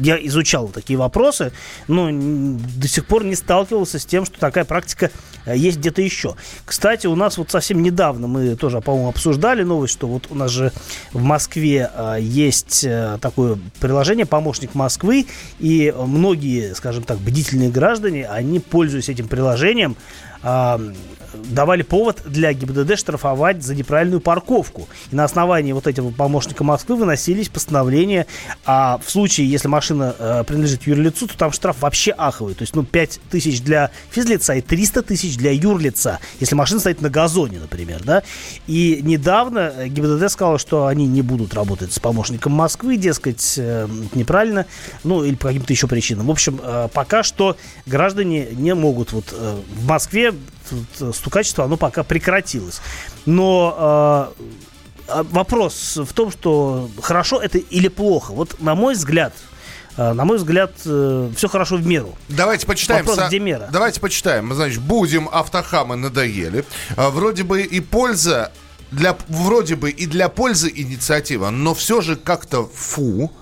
я 0.00 0.16
изучал 0.26 0.68
такие 0.68 0.98
вопросы, 0.98 1.52
но 1.88 2.08
до 2.12 2.88
сих 2.88 3.06
пор 3.06 3.24
не 3.24 3.34
сталкивался 3.34 3.81
с 3.86 4.06
тем, 4.06 4.24
что 4.24 4.38
такая 4.38 4.64
практика 4.64 5.10
э, 5.44 5.56
есть 5.56 5.78
где-то 5.78 6.02
еще. 6.02 6.36
Кстати, 6.64 7.06
у 7.06 7.14
нас 7.14 7.38
вот 7.38 7.50
совсем 7.50 7.82
недавно 7.82 8.26
мы 8.26 8.56
тоже, 8.56 8.80
по-моему, 8.80 9.08
обсуждали 9.08 9.62
новость, 9.62 9.94
что 9.94 10.06
вот 10.06 10.26
у 10.30 10.34
нас 10.34 10.50
же 10.50 10.72
в 11.12 11.22
Москве 11.22 11.90
э, 11.94 12.16
есть 12.20 12.84
э, 12.84 13.18
такое 13.20 13.58
приложение 13.80 14.26
«Помощник 14.26 14.74
Москвы», 14.74 15.26
и 15.58 15.94
многие, 15.96 16.74
скажем 16.74 17.04
так, 17.04 17.18
бдительные 17.18 17.70
граждане, 17.70 18.26
они, 18.26 18.60
пользуясь 18.60 19.08
этим 19.08 19.28
приложением, 19.28 19.96
давали 20.42 21.82
повод 21.82 22.22
для 22.26 22.52
ГИБДД 22.52 22.98
штрафовать 22.98 23.62
за 23.62 23.74
неправильную 23.74 24.20
парковку. 24.20 24.88
И 25.10 25.16
на 25.16 25.24
основании 25.24 25.72
вот 25.72 25.86
этого 25.86 26.10
помощника 26.10 26.64
Москвы 26.64 26.96
выносились 26.96 27.48
постановления, 27.48 28.26
а 28.64 28.98
в 29.04 29.10
случае, 29.10 29.50
если 29.50 29.68
машина 29.68 30.14
э, 30.18 30.44
принадлежит 30.46 30.86
юрлицу, 30.86 31.28
то 31.28 31.36
там 31.36 31.52
штраф 31.52 31.80
вообще 31.80 32.12
аховый. 32.12 32.54
То 32.54 32.62
есть, 32.62 32.74
ну, 32.74 32.84
5 32.84 33.20
тысяч 33.30 33.60
для 33.62 33.90
физлица 34.10 34.54
и 34.54 34.60
300 34.60 35.02
тысяч 35.02 35.36
для 35.36 35.52
юрлица, 35.52 36.18
если 36.40 36.54
машина 36.54 36.80
стоит 36.80 37.00
на 37.00 37.10
газоне, 37.10 37.58
например, 37.58 38.02
да. 38.04 38.22
И 38.66 39.00
недавно 39.02 39.72
э, 39.76 39.88
ГИБДД 39.88 40.30
сказала, 40.30 40.58
что 40.58 40.86
они 40.86 41.06
не 41.06 41.22
будут 41.22 41.54
работать 41.54 41.92
с 41.92 41.98
помощником 41.98 42.52
Москвы, 42.52 42.96
дескать, 42.96 43.54
э, 43.56 43.88
неправильно, 44.14 44.66
ну, 45.04 45.24
или 45.24 45.34
по 45.34 45.48
каким-то 45.48 45.72
еще 45.72 45.86
причинам. 45.86 46.26
В 46.26 46.30
общем, 46.30 46.60
э, 46.62 46.88
пока 46.92 47.22
что 47.22 47.56
граждане 47.86 48.48
не 48.52 48.74
могут 48.74 49.12
вот 49.12 49.26
э, 49.32 49.60
в 49.76 49.86
Москве 49.86 50.31
э, 51.00 51.12
стукачество, 51.14 51.64
оно 51.64 51.76
пока 51.76 52.02
прекратилось. 52.02 52.80
Но 53.26 54.32
э, 54.38 54.44
а 55.08 55.22
вопрос 55.24 55.96
в 55.96 56.12
том, 56.12 56.30
что 56.30 56.88
хорошо 57.02 57.40
это 57.40 57.58
или 57.58 57.88
плохо. 57.88 58.32
Вот 58.32 58.60
на 58.60 58.74
мой 58.74 58.94
взгляд, 58.94 59.34
э, 59.96 60.12
на 60.12 60.24
мой 60.24 60.38
взгляд, 60.38 60.72
все 60.78 61.48
хорошо 61.48 61.76
в 61.76 61.86
меру. 61.86 62.16
Давайте 62.28 62.66
почитаем. 62.66 63.00
Вопрос, 63.04 63.18
со- 63.18 63.28
где 63.28 63.38
мера? 63.38 63.68
Давайте 63.72 64.00
почитаем. 64.00 64.52
Значит, 64.54 64.80
будем 64.80 65.28
автохамы 65.30 65.96
надоели. 65.96 66.64
А, 66.96 67.10
Вроде 67.10 67.42
бы 67.42 67.62
и 67.62 67.80
польза 67.80 68.52
для 68.90 69.16
вроде 69.28 69.74
бы 69.74 69.90
и 69.90 70.06
для 70.06 70.28
пользы 70.28 70.70
инициатива, 70.74 71.50
но 71.50 71.74
все 71.74 72.00
же 72.00 72.16
как-то 72.16 72.66
фу. 72.66 73.32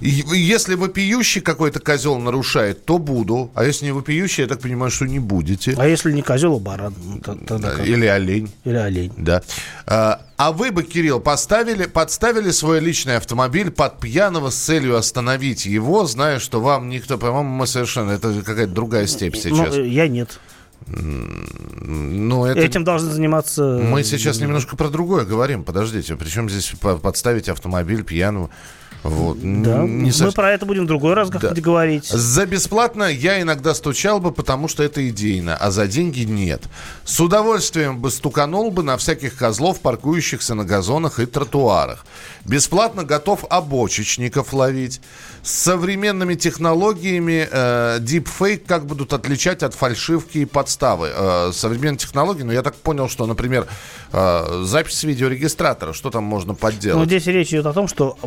Если 0.00 0.74
вопиющий 0.76 1.40
какой-то 1.42 1.78
козел 1.80 2.18
нарушает, 2.18 2.84
то 2.86 2.98
буду. 2.98 3.50
А 3.54 3.64
если 3.64 3.84
не 3.86 3.92
вопиющий, 3.92 4.42
я 4.42 4.48
так 4.48 4.60
понимаю, 4.60 4.90
что 4.90 5.04
не 5.06 5.18
будете. 5.18 5.74
А 5.76 5.86
если 5.86 6.12
не 6.12 6.22
козел, 6.22 6.56
а 6.56 6.58
баран? 6.58 6.94
Ну, 7.04 7.18
т- 7.18 7.44
тогда 7.46 7.70
как? 7.72 7.86
Или 7.86 8.06
олень. 8.06 8.50
Или 8.64 8.76
олень? 8.76 9.12
Да. 9.16 9.42
А, 9.86 10.22
а 10.38 10.52
вы 10.52 10.70
бы, 10.70 10.84
Кирилл, 10.84 11.20
поставили, 11.20 11.84
подставили 11.84 12.50
свой 12.50 12.80
личный 12.80 13.16
автомобиль 13.16 13.70
под 13.70 14.00
пьяного 14.00 14.50
с 14.50 14.56
целью 14.56 14.96
остановить 14.96 15.66
его, 15.66 16.06
зная, 16.06 16.38
что 16.38 16.60
вам 16.60 16.88
никто, 16.88 17.18
по-моему, 17.18 17.50
мы 17.50 17.66
совершенно, 17.66 18.12
это 18.12 18.32
какая-то 18.42 18.72
другая 18.72 19.06
степь 19.06 19.36
сейчас. 19.36 19.74
Ну, 19.76 19.82
э, 19.84 19.88
я 19.88 20.08
нет. 20.08 20.40
Ну, 20.86 22.44
это... 22.46 22.58
Этим 22.60 22.84
должны 22.84 23.10
заниматься... 23.12 23.78
Мы 23.82 24.02
сейчас 24.02 24.40
немножко 24.40 24.76
про 24.76 24.88
другое 24.88 25.24
говорим. 25.24 25.62
Подождите, 25.64 26.16
причем 26.16 26.48
здесь 26.48 26.72
по- 26.80 26.96
подставить 26.96 27.48
автомобиль 27.48 28.02
пьяного? 28.02 28.50
Вот. 29.02 29.38
Да. 29.40 29.78
Не 29.84 30.12
Мы 30.20 30.32
про 30.32 30.52
это 30.52 30.66
будем 30.66 30.84
в 30.84 30.86
другой 30.86 31.14
раз 31.14 31.30
Да. 31.30 31.38
говорить. 31.54 32.06
За 32.06 32.44
бесплатно 32.46 33.04
я 33.04 33.40
иногда 33.40 33.74
стучал 33.74 34.20
бы, 34.20 34.30
потому 34.32 34.68
что 34.68 34.82
это 34.82 35.08
идейно, 35.08 35.56
а 35.56 35.70
за 35.70 35.86
деньги 35.86 36.20
нет. 36.24 36.62
С 37.04 37.18
удовольствием 37.20 37.98
бы 37.98 38.10
стуканул 38.10 38.70
бы 38.70 38.82
на 38.82 38.96
всяких 38.96 39.36
козлов, 39.36 39.80
паркующихся 39.80 40.54
на 40.54 40.64
газонах 40.64 41.18
и 41.18 41.26
тротуарах. 41.26 42.04
Бесплатно 42.44 43.04
готов 43.04 43.44
обочечников 43.48 44.52
ловить. 44.52 45.00
С 45.42 45.50
современными 45.52 46.34
технологиями 46.34 47.48
э, 47.50 47.98
deepfake 48.00 48.64
как 48.66 48.84
будут 48.86 49.12
отличать 49.14 49.62
от 49.62 49.74
фальшивки 49.74 50.38
и 50.38 50.44
подставы? 50.44 51.10
Э, 51.14 51.50
современные 51.54 51.98
технологии, 51.98 52.42
ну 52.42 52.52
я 52.52 52.62
так 52.62 52.74
понял, 52.74 53.08
что, 53.08 53.24
например, 53.26 53.66
э, 54.12 54.62
запись 54.64 55.02
видеорегистратора, 55.04 55.92
что 55.94 56.10
там 56.10 56.24
можно 56.24 56.52
Ну, 56.52 56.56
подделать? 56.58 57.06
здесь 57.08 57.26
речь 57.26 57.48
идет 57.48 57.66
о 57.66 57.72
том, 57.72 57.88
что 57.88 58.18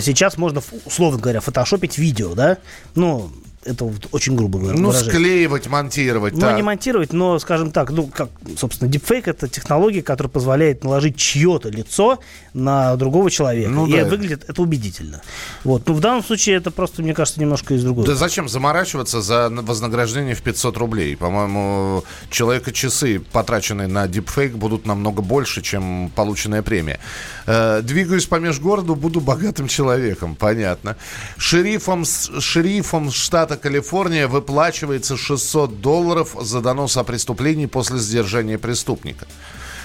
сейчас 0.00 0.36
можно, 0.38 0.62
условно 0.84 1.18
говоря, 1.18 1.40
фотошопить 1.40 1.98
видео, 1.98 2.34
да? 2.34 2.58
Ну, 2.94 3.30
это 3.64 3.84
вот 3.84 4.08
очень 4.12 4.36
грубо 4.36 4.58
говоря. 4.58 4.78
ну, 4.78 4.88
выражаясь. 4.88 5.14
склеивать, 5.14 5.66
монтировать. 5.68 6.34
Ну, 6.34 6.40
так. 6.40 6.56
не 6.56 6.62
монтировать, 6.62 7.12
но, 7.12 7.38
скажем 7.38 7.70
так, 7.70 7.90
ну, 7.90 8.06
как, 8.06 8.28
собственно, 8.56 8.90
дипфейк 8.90 9.28
это 9.28 9.48
технология, 9.48 10.02
которая 10.02 10.30
позволяет 10.30 10.84
наложить 10.84 11.16
чье-то 11.16 11.68
лицо 11.68 12.18
на 12.54 12.96
другого 12.96 13.30
человека. 13.30 13.70
Ну 13.70 13.86
и 13.86 13.92
да. 13.92 14.04
выглядит 14.04 14.44
это 14.48 14.60
убедительно. 14.62 15.22
Вот. 15.64 15.86
Ну, 15.86 15.94
в 15.94 16.00
данном 16.00 16.24
случае 16.24 16.56
это 16.56 16.70
просто, 16.70 17.02
мне 17.02 17.14
кажется, 17.14 17.40
немножко 17.40 17.74
из 17.74 17.84
другого. 17.84 18.06
Да 18.06 18.14
зачем 18.14 18.48
заморачиваться 18.48 19.22
за 19.22 19.48
вознаграждение 19.48 20.34
в 20.34 20.42
500 20.42 20.76
рублей? 20.76 21.16
По-моему, 21.16 22.04
человека 22.30 22.72
часы, 22.72 23.20
потраченные 23.32 23.88
на 23.88 24.08
дипфейк, 24.08 24.54
будут 24.54 24.86
намного 24.86 25.22
больше, 25.22 25.62
чем 25.62 26.10
полученная 26.14 26.62
премия. 26.62 26.98
Э, 27.46 27.80
двигаюсь 27.82 28.26
по 28.26 28.36
межгороду, 28.36 28.94
буду 28.94 29.20
богатым 29.20 29.68
человеком. 29.68 30.34
Понятно. 30.34 30.96
Шерифом, 31.36 32.04
шерифом 32.04 33.10
штата 33.10 33.51
Калифорния 33.56 34.28
выплачивается 34.28 35.16
600 35.16 35.80
долларов 35.80 36.36
за 36.40 36.60
донос 36.60 36.96
о 36.96 37.04
преступлении 37.04 37.66
после 37.66 37.98
сдержания 37.98 38.58
преступника. 38.58 39.26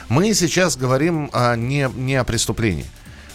Мы 0.10 0.34
сейчас 0.34 0.78
говорим 0.78 1.30
о, 1.34 1.56
не, 1.56 1.90
не 1.96 2.16
о 2.16 2.24
преступлении. 2.24 2.86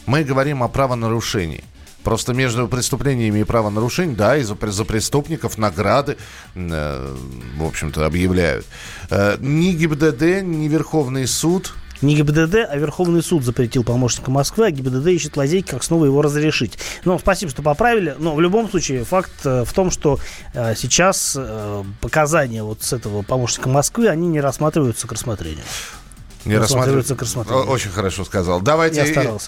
Мы 0.07 0.25
говорим 0.25 0.63
о 0.63 0.69
правонарушении. 0.69 1.65
Просто 2.03 2.35
между 2.35 2.67
преступлениями 2.67 3.41
и 3.41 3.45
правонарушением, 3.45 4.17
да, 4.17 4.37
и 4.37 4.43
за, 4.43 4.57
за 4.61 4.85
преступников 4.85 5.57
награды, 5.57 6.17
э, 6.55 7.17
в 7.57 7.65
общем-то, 7.65 8.05
объявляют. 8.05 8.67
Э, 9.09 9.37
ни 9.39 9.73
ГИБДД, 9.73 10.43
ни 10.43 10.67
Верховный 10.67 11.29
суд 11.29 11.75
Не 12.03 12.17
ГИБДД, 12.17 12.57
а 12.69 12.77
Верховный 12.77 13.23
суд 13.23 13.45
запретил 13.45 13.85
помощника 13.85 14.31
Москвы, 14.31 14.67
а 14.67 14.71
ГИБДД 14.71 15.07
ищет 15.09 15.37
лазейки, 15.37 15.71
как 15.71 15.83
снова 15.85 16.05
его 16.05 16.21
разрешить. 16.21 16.79
Ну, 17.05 17.19
спасибо, 17.19 17.51
что 17.51 17.63
поправили. 17.63 18.17
Но 18.19 18.35
в 18.35 18.41
любом 18.41 18.69
случае, 18.69 19.05
факт 19.05 19.31
э, 19.45 19.65
в 19.65 19.73
том, 19.73 19.91
что 19.91 20.19
э, 20.53 20.75
сейчас 20.77 21.35
э, 21.39 21.85
показания 22.01 22.63
вот 22.65 22.83
с 22.83 22.93
этого 22.93 23.23
помощника 23.23 23.69
Москвы, 23.69 24.09
они 24.09 24.27
не 24.29 24.41
рассматриваются 24.41 25.07
к 25.07 25.13
рассмотрению. 25.13 25.63
не 26.45 26.57
Рассматривается 26.57 27.15
рассматривают. 27.15 27.19
к 27.19 27.23
рассмотрению. 27.23 27.67
Очень 27.69 27.91
хорошо 27.91 28.25
сказал. 28.25 28.61
Давайте 28.61 29.05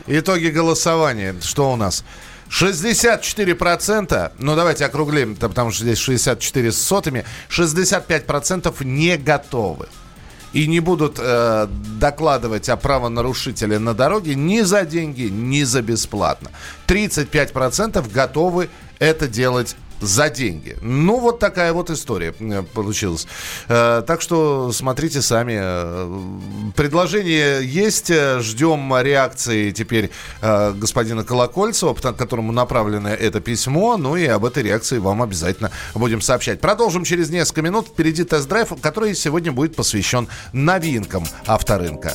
и- 0.06 0.18
итоги 0.18 0.46
голосования. 0.46 1.34
Что 1.42 1.72
у 1.72 1.76
нас? 1.76 2.04
64%, 2.50 4.32
ну 4.38 4.54
давайте 4.54 4.84
округлим, 4.84 5.34
потому 5.34 5.72
что 5.72 5.82
здесь 5.84 5.98
64 5.98 6.70
с 6.70 6.78
сотыми, 6.80 7.24
65% 7.48 8.84
не 8.84 9.16
готовы. 9.16 9.88
И 10.54 10.66
не 10.66 10.80
будут 10.80 11.18
э, 11.18 11.66
докладывать 11.98 12.68
о 12.68 12.76
правонарушителе 12.76 13.78
на 13.78 13.92
дороге 13.92 14.34
ни 14.34 14.60
за 14.60 14.84
деньги, 14.84 15.24
ни 15.24 15.64
за 15.64 15.82
бесплатно. 15.82 16.50
35% 16.86 18.10
готовы 18.10 18.70
это 18.98 19.28
делать 19.28 19.76
за 20.04 20.30
деньги. 20.30 20.76
Ну, 20.80 21.18
вот 21.18 21.38
такая 21.38 21.72
вот 21.72 21.90
история 21.90 22.32
получилась. 22.74 23.26
Э, 23.68 24.02
так 24.06 24.20
что 24.20 24.72
смотрите 24.72 25.22
сами. 25.22 25.58
Э, 25.60 26.72
Предложение 26.76 27.64
есть. 27.64 28.12
Ждем 28.40 28.94
реакции 29.00 29.70
теперь 29.70 30.10
э, 30.40 30.72
господина 30.72 31.24
Колокольцева, 31.24 31.94
к 31.94 32.16
которому 32.16 32.52
направлено 32.52 33.08
это 33.10 33.40
письмо. 33.40 33.96
Ну 33.96 34.16
и 34.16 34.26
об 34.26 34.44
этой 34.44 34.62
реакции 34.62 34.98
вам 34.98 35.22
обязательно 35.22 35.70
будем 35.94 36.20
сообщать. 36.20 36.60
Продолжим 36.60 37.04
через 37.04 37.30
несколько 37.30 37.62
минут. 37.62 37.88
Впереди 37.88 38.24
тест-драйв, 38.24 38.72
который 38.80 39.14
сегодня 39.14 39.52
будет 39.52 39.76
посвящен 39.76 40.28
новинкам 40.52 41.24
авторынка. 41.46 42.14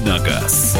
Давиногаз. 0.00 0.76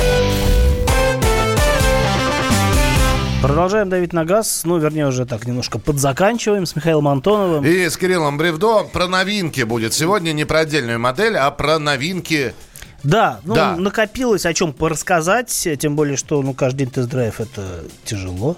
Продолжаем 3.40 3.88
давить 3.88 4.12
на 4.12 4.24
газ. 4.24 4.62
Ну, 4.64 4.78
вернее, 4.78 5.06
уже 5.06 5.24
так 5.24 5.46
немножко 5.46 5.78
подзаканчиваем 5.78 6.66
с 6.66 6.74
Михаилом 6.74 7.06
Антоновым. 7.06 7.64
И 7.64 7.88
с 7.88 7.96
Кириллом 7.96 8.38
Бревдо 8.38 8.82
про 8.82 9.06
новинки 9.06 9.62
будет 9.62 9.94
сегодня. 9.94 10.32
Не 10.32 10.44
про 10.44 10.60
отдельную 10.60 10.98
модель, 10.98 11.36
а 11.36 11.48
про 11.52 11.78
новинки. 11.78 12.54
Да, 13.04 13.40
ну, 13.44 13.54
Да. 13.54 13.76
накопилось 13.76 14.46
о 14.46 14.54
чем 14.54 14.72
порассказать, 14.72 15.68
тем 15.78 15.94
более, 15.94 16.16
что, 16.16 16.40
ну, 16.42 16.54
каждый 16.54 16.78
день 16.78 16.90
тест-драйв 16.90 17.38
это 17.40 17.84
тяжело. 18.04 18.56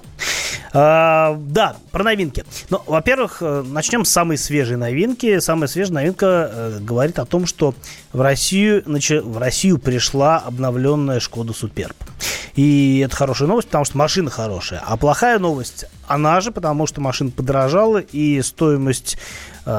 А, 0.73 1.37
да, 1.39 1.77
про 1.91 2.05
новинки. 2.05 2.45
Ну, 2.71 2.81
во-первых, 2.87 3.39
э, 3.41 3.65
начнем 3.67 4.05
с 4.05 4.11
самой 4.11 4.39
свежей 4.39 4.77
новинки. 4.77 5.39
Самая 5.41 5.69
свежая 5.69 5.95
новинка 5.95 6.51
э, 6.53 6.79
говорит 6.81 7.19
о 7.19 7.25
том, 7.25 7.47
что 7.47 7.75
в 8.13 8.21
Россию, 8.21 8.83
начи- 8.87 9.21
в 9.21 9.39
Россию 9.39 9.79
пришла 9.79 10.39
обновленная 10.39 11.19
Шкода 11.21 11.53
Суперб. 11.53 11.97
И 12.55 13.03
это 13.05 13.15
хорошая 13.17 13.49
новость, 13.49 13.69
потому 13.69 13.85
что 13.85 13.99
машина 13.99 14.31
хорошая. 14.31 14.83
А 14.87 14.97
плохая 14.97 15.39
новость, 15.39 15.87
она 16.07 16.41
же, 16.41 16.53
потому 16.53 16.87
что 16.87 17.01
машина 17.01 17.31
подорожала, 17.31 17.99
и 17.99 18.41
стоимость 18.43 19.19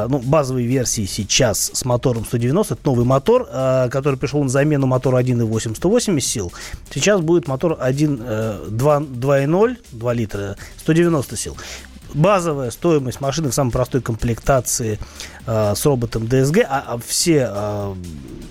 ну, 0.10 0.20
базовой 0.20 0.66
версии 0.66 1.06
сейчас 1.06 1.72
с 1.74 1.86
мотором 1.86 2.26
190, 2.26 2.74
это 2.74 2.82
новый 2.86 3.06
мотор, 3.06 3.48
э, 3.50 3.88
который 3.90 4.20
пришел 4.20 4.44
на 4.44 4.50
замену 4.50 4.86
мотору 4.86 5.18
1.8 5.18 5.76
180 5.76 6.28
сил. 6.28 6.54
Сейчас 6.94 7.22
будет 7.22 7.48
мотор 7.48 7.78
1, 7.80 8.22
э, 8.22 8.66
2, 8.70 9.00
2.0, 9.00 9.78
2 9.92 10.14
литра, 10.14 10.58
190 10.80 11.38
сил. 11.38 11.58
Базовая 12.14 12.72
стоимость 12.72 13.22
машины 13.22 13.50
в 13.50 13.54
самой 13.54 13.72
простой 13.72 14.02
комплектации 14.02 15.00
э, 15.46 15.74
с 15.76 15.86
роботом 15.86 16.24
DSG, 16.24 16.66
а, 16.68 16.84
а 16.88 17.00
все, 17.06 17.50
э, 17.52 17.96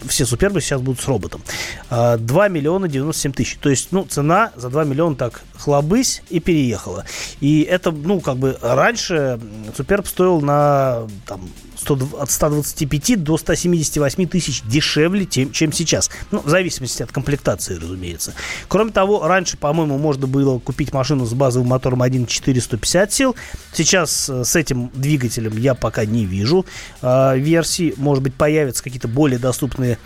все 0.08 0.26
супербы 0.26 0.60
сейчас 0.60 0.80
будут 0.80 1.00
с 1.00 1.08
роботом. 1.08 1.42
Э, 1.90 2.16
2 2.18 2.48
миллиона 2.48 2.88
97 2.88 3.32
тысяч. 3.32 3.56
То 3.60 3.70
есть, 3.70 3.88
ну, 3.92 4.04
цена 4.04 4.52
за 4.56 4.68
2 4.68 4.84
миллиона 4.84 5.16
так 5.16 5.42
хлобысь 5.58 6.22
и 6.28 6.40
переехала. 6.40 7.04
И 7.40 7.62
это, 7.62 7.90
ну, 7.90 8.20
как 8.20 8.36
бы 8.36 8.56
раньше 8.60 9.40
суперб 9.76 10.06
стоил 10.06 10.40
на 10.40 11.02
там, 11.26 11.48
100 11.78 11.98
от 12.20 12.30
125 12.30 13.22
до 13.22 13.36
178 13.36 14.26
тысяч 14.26 14.62
дешевле, 14.62 15.24
тем- 15.24 15.52
чем 15.52 15.72
сейчас. 15.72 16.10
Ну, 16.30 16.40
в 16.40 16.48
зависимости 16.48 17.02
от 17.02 17.12
комплектации, 17.12 17.74
разумеется. 17.76 18.34
Кроме 18.68 18.92
того, 18.92 19.26
раньше, 19.26 19.56
по-моему, 19.56 19.98
можно 19.98 20.26
было 20.26 20.58
купить 20.58 20.92
машину 20.92 21.26
с 21.26 21.32
базовым 21.32 21.68
мотором 21.68 22.02
1.4 22.02 22.60
150 22.60 23.12
сил. 23.12 23.36
Сейчас 23.72 24.28
э, 24.28 24.44
с 24.44 24.56
этим 24.56 24.90
двигателем 24.94 25.56
я 25.59 25.74
пока 25.74 26.04
не 26.04 26.24
вижу 26.24 26.64
э, 27.02 27.38
версий. 27.38 27.94
Может 27.96 28.22
быть, 28.24 28.35
появятся 28.35 28.82
какие-то 28.82 29.09
более 29.09 29.38
доступные 29.38 29.98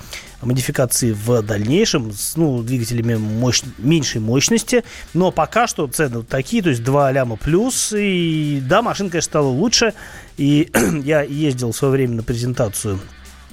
модификации 0.42 1.12
в 1.12 1.42
дальнейшем 1.42 2.12
с 2.12 2.37
ну, 2.37 2.62
двигателями 2.62 3.14
мощ... 3.14 3.62
меньшей 3.79 4.20
мощности. 4.20 4.85
Но 5.14 5.31
пока 5.31 5.66
что 5.66 5.87
цены 5.87 6.22
такие, 6.22 6.62
то 6.62 6.70
есть 6.70 6.83
2 6.83 7.12
ляма 7.12 7.37
плюс. 7.37 7.92
И 7.96 8.61
да, 8.62 8.83
конечно, 8.83 9.20
стала 9.20 9.48
лучше. 9.48 9.94
И 10.37 10.70
я 11.05 11.22
ездил 11.22 11.72
в 11.72 11.76
свое 11.76 11.92
время 11.92 12.16
на 12.16 12.22
презентацию 12.22 12.98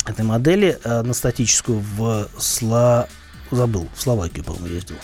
этой 0.06 0.26
модели 0.26 0.80
э, 0.84 1.02
на 1.02 1.14
статическую 1.14 1.80
в 1.80 2.28
Сла... 2.38 3.08
забыл, 3.52 3.88
в 3.96 4.02
Словакию, 4.02 4.44
по-моему, 4.44 4.68
ездил. 4.68 4.96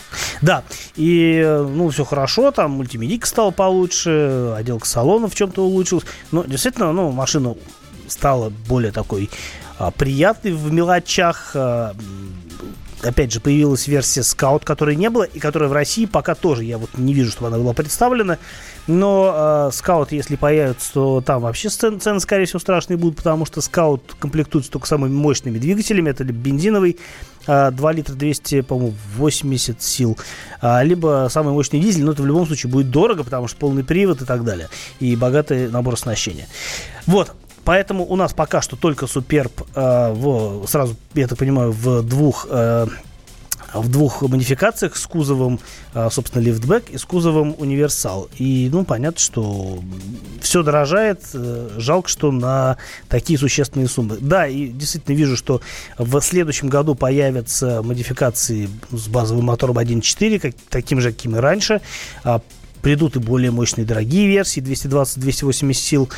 Да, 0.42 0.64
и, 0.96 1.42
ну, 1.44 1.88
все 1.90 2.04
хорошо, 2.04 2.50
там 2.50 2.72
мультимедийка 2.72 3.26
стала 3.26 3.50
получше, 3.50 4.54
отделка 4.56 4.86
салона 4.86 5.28
в 5.28 5.34
чем-то 5.34 5.64
улучшилась. 5.64 6.04
Но, 6.30 6.44
действительно, 6.44 6.92
ну, 6.92 7.10
машина 7.10 7.54
стала 8.08 8.50
более 8.68 8.92
такой 8.92 9.30
а, 9.78 9.90
приятной 9.90 10.52
в 10.52 10.72
мелочах. 10.72 11.52
А, 11.54 11.94
опять 13.02 13.32
же, 13.32 13.40
появилась 13.40 13.86
версия 13.86 14.20
Scout, 14.20 14.64
которой 14.64 14.96
не 14.96 15.10
было, 15.10 15.24
и 15.24 15.38
которая 15.38 15.68
в 15.68 15.72
России 15.72 16.06
пока 16.06 16.34
тоже, 16.34 16.64
я 16.64 16.78
вот 16.78 16.90
не 16.96 17.14
вижу, 17.14 17.30
чтобы 17.30 17.48
она 17.48 17.58
была 17.58 17.72
представлена. 17.72 18.38
Но 18.86 19.32
э, 19.34 19.70
Scout, 19.72 20.08
если 20.10 20.36
появится, 20.36 20.92
то 20.92 21.20
там 21.20 21.42
вообще 21.42 21.68
цены, 21.68 21.98
цены, 21.98 22.20
скорее 22.20 22.44
всего, 22.44 22.58
страшные 22.58 22.96
будут, 22.96 23.16
потому 23.16 23.46
что 23.46 23.60
Scout 23.60 24.02
комплектуется 24.18 24.70
только 24.70 24.86
самыми 24.86 25.12
мощными 25.12 25.58
двигателями. 25.58 26.10
Это 26.10 26.24
либо 26.24 26.38
бензиновый, 26.38 26.98
2 27.46 27.92
литра 27.92 28.14
200, 28.14 28.62
по-моему, 28.62 28.94
80 29.16 29.82
сил, 29.82 30.18
а, 30.60 30.82
либо 30.82 31.28
самый 31.30 31.52
мощный 31.52 31.80
дизель, 31.80 32.04
но 32.04 32.12
это 32.12 32.22
в 32.22 32.26
любом 32.26 32.46
случае 32.46 32.72
будет 32.72 32.90
дорого, 32.90 33.24
потому 33.24 33.48
что 33.48 33.58
полный 33.58 33.84
привод 33.84 34.22
и 34.22 34.24
так 34.24 34.44
далее, 34.44 34.68
и 35.00 35.14
богатый 35.16 35.68
набор 35.70 35.94
оснащения. 35.94 36.46
Вот, 37.06 37.34
Поэтому 37.64 38.04
у 38.04 38.14
нас 38.16 38.34
пока 38.34 38.60
что 38.60 38.76
только 38.76 39.06
Суперб, 39.06 39.62
э, 39.74 40.12
в, 40.12 40.66
сразу, 40.66 40.96
я 41.14 41.26
так 41.26 41.38
понимаю, 41.38 41.72
в 41.72 42.02
двух 42.02 42.46
э, 42.50 42.86
в 43.74 43.88
двух 43.88 44.22
модификациях 44.22 44.96
с 44.96 45.06
кузовом, 45.06 45.60
э, 45.94 46.08
собственно, 46.10 46.42
лифтбэк 46.42 46.90
и 46.90 46.98
с 46.98 47.04
кузовом 47.04 47.54
универсал. 47.58 48.28
И, 48.38 48.68
ну, 48.72 48.84
понятно, 48.84 49.20
что 49.20 49.80
все 50.40 50.62
дорожает. 50.62 51.22
Э, 51.34 51.70
жалко, 51.78 52.08
что 52.08 52.30
на 52.30 52.76
такие 53.08 53.38
существенные 53.38 53.88
суммы. 53.88 54.18
Да, 54.20 54.46
и 54.46 54.68
действительно 54.68 55.16
вижу, 55.16 55.36
что 55.36 55.60
в 55.98 56.20
следующем 56.20 56.68
году 56.68 56.94
появятся 56.94 57.82
модификации 57.82 58.68
с 58.90 59.08
базовым 59.08 59.46
мотором 59.46 59.78
1.4, 59.78 60.38
как, 60.38 60.54
таким 60.68 61.00
же, 61.00 61.12
каким 61.12 61.36
и 61.36 61.40
раньше. 61.40 61.80
А, 62.22 62.40
придут 62.84 63.16
и 63.16 63.18
более 63.18 63.50
мощные 63.50 63.86
дорогие 63.86 64.28
версии 64.28 64.62
220-280 64.62 65.72
сил. 65.72 66.08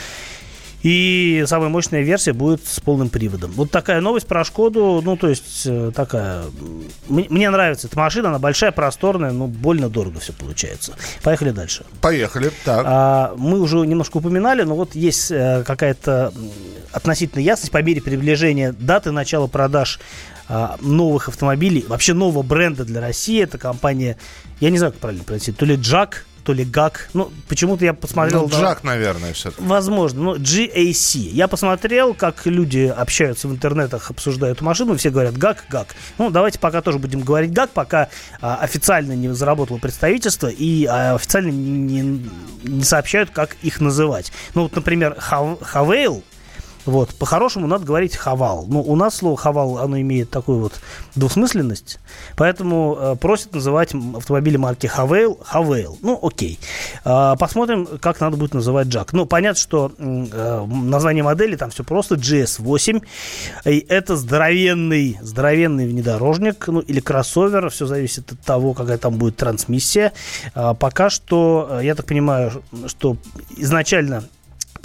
И 0.83 1.45
самая 1.47 1.69
мощная 1.69 2.03
версия 2.03 2.33
будет 2.33 2.67
с 2.67 2.81
полным 2.81 3.09
приводом. 3.09 3.51
Вот 3.53 3.71
такая 3.71 4.01
новость 4.01 4.27
про 4.27 4.45
Шкоду. 4.45 5.01
Ну, 5.03 5.17
то 5.17 5.29
есть, 5.29 5.63
э, 5.67 5.91
такая... 5.95 6.45
Мне 7.09 7.51
нравится 7.51 7.89
эта 7.89 7.99
машина. 7.99 8.29
Она 8.29 8.39
большая, 8.39 8.73
просторная, 8.73 9.33
но 9.33 9.47
больно 9.47 9.89
дорого 9.89 10.21
все 10.21 10.33
получается. 10.33 10.95
Поехали 11.23 11.51
дальше. 11.51 11.85
Поехали, 12.01 12.53
так. 12.65 12.85
А, 12.87 13.35
мы 13.37 13.61
уже 13.61 13.79
немножко 13.79 14.19
упоминали, 14.19 14.63
но 14.63 14.77
вот 14.77 14.95
есть 14.95 15.31
э, 15.31 15.65
какая-то 15.67 16.33
относительная 16.93 17.45
ясность 17.45 17.73
по 17.73 17.83
мере 17.83 18.01
приближения 18.01 18.73
даты 18.73 19.11
начала 19.11 19.47
продаж 19.49 19.99
а, 20.49 20.77
новых 20.81 21.29
автомобилей, 21.29 21.85
вообще 21.89 22.15
нового 22.15 22.43
бренда 22.43 22.85
для 22.85 23.01
России. 23.01 23.43
Это 23.43 23.59
компания, 23.59 24.17
я 24.61 24.71
не 24.71 24.79
знаю, 24.79 24.93
как 24.93 25.01
правильно 25.01 25.25
произнести, 25.25 25.53
то 25.53 25.65
ли 25.65 25.75
Джак, 25.75 26.25
то 26.47 26.53
ли 26.53 26.65
ГАК. 26.65 27.11
Ну, 27.13 27.33
почему-то 27.49 27.85
я 27.85 27.93
посмотрел... 27.93 28.43
Ну, 28.43 28.49
Джак, 28.49 28.81
да, 28.83 28.91
наверное, 28.91 29.33
все-таки. 29.33 29.67
Возможно. 29.67 30.23
Ну, 30.23 30.37
GAC. 30.37 31.19
Я 31.19 31.49
посмотрел, 31.49 32.15
как 32.15 32.47
люди 32.47 32.87
общаются 32.97 33.49
в 33.49 33.53
интернетах, 33.53 34.13
обсуждают 34.13 34.61
машину, 34.61 34.97
все 34.97 35.11
говорят 35.11 35.37
ГАК, 35.37 35.65
ГАК. 35.69 35.89
Ну, 36.19 36.31
давайте 36.31 36.61
пока 36.61 36.83
тоже 36.83 37.01
будем 37.01 37.23
говорить 37.23 37.53
ГАК, 37.53 37.71
пока 37.71 38.11
а, 38.41 38.59
официально 38.59 39.13
не 39.13 39.35
заработало 39.35 39.79
представительство 39.79 40.47
и 40.47 40.87
а, 40.87 41.17
официально 41.17 41.51
не, 41.51 42.01
не, 42.01 42.31
не 42.63 42.85
сообщают, 42.85 43.31
как 43.31 43.57
их 43.63 43.81
называть. 43.81 44.33
Ну, 44.55 44.63
вот, 44.63 44.77
например, 44.77 45.17
Хавейл, 45.19 46.23
вот, 46.87 47.15
по-хорошему 47.15 47.67
надо 47.67 47.85
говорить 47.85 48.17
хавал. 48.17 48.65
Ну, 48.69 48.81
у 48.81 48.97
нас 48.97 49.17
слово 49.17 49.37
хавал, 49.37 49.79
оно 49.79 50.01
имеет 50.01 50.31
такую 50.31 50.61
вот 50.61 50.73
двусмысленность, 51.15 51.99
поэтому 52.37 52.97
э, 52.99 53.17
просят 53.17 53.55
называть 53.55 53.93
автомобили 53.95 54.57
марки 54.57 54.87
Хавейл 54.87 55.39
Хавейл. 55.43 55.99
Ну, 56.03 56.19
окей. 56.23 56.59
Э, 57.05 57.35
посмотрим, 57.39 57.87
как 58.01 58.21
надо 58.21 58.37
будет 58.37 58.55
называть 58.55 58.87
Джак. 58.87 59.13
Ну, 59.13 59.27
понятно, 59.27 59.61
что 59.61 59.93
э, 59.99 60.67
название 60.67 61.25
модели 61.25 61.57
там 61.57 61.71
все 61.71 61.85
просто 61.85 62.15
GS8. 62.15 63.03
И 63.65 63.87
это 63.89 64.17
здоровенный, 64.17 65.19
здоровенный 65.21 65.89
внедорожник, 65.89 66.69
ну, 66.69 66.81
или 66.81 67.01
кроссовер, 67.01 67.69
все 67.71 67.87
зависит 67.87 68.33
от 68.33 68.41
того, 68.41 68.75
какая 68.75 68.99
там 68.99 69.15
будет 69.15 69.37
трансмиссия. 69.37 70.13
Э, 70.55 70.75
пока 70.79 71.11
что, 71.11 71.69
э, 71.71 71.81
я 71.85 71.95
так 71.95 72.07
понимаю, 72.07 72.63
что 72.87 73.17
изначально 73.57 74.25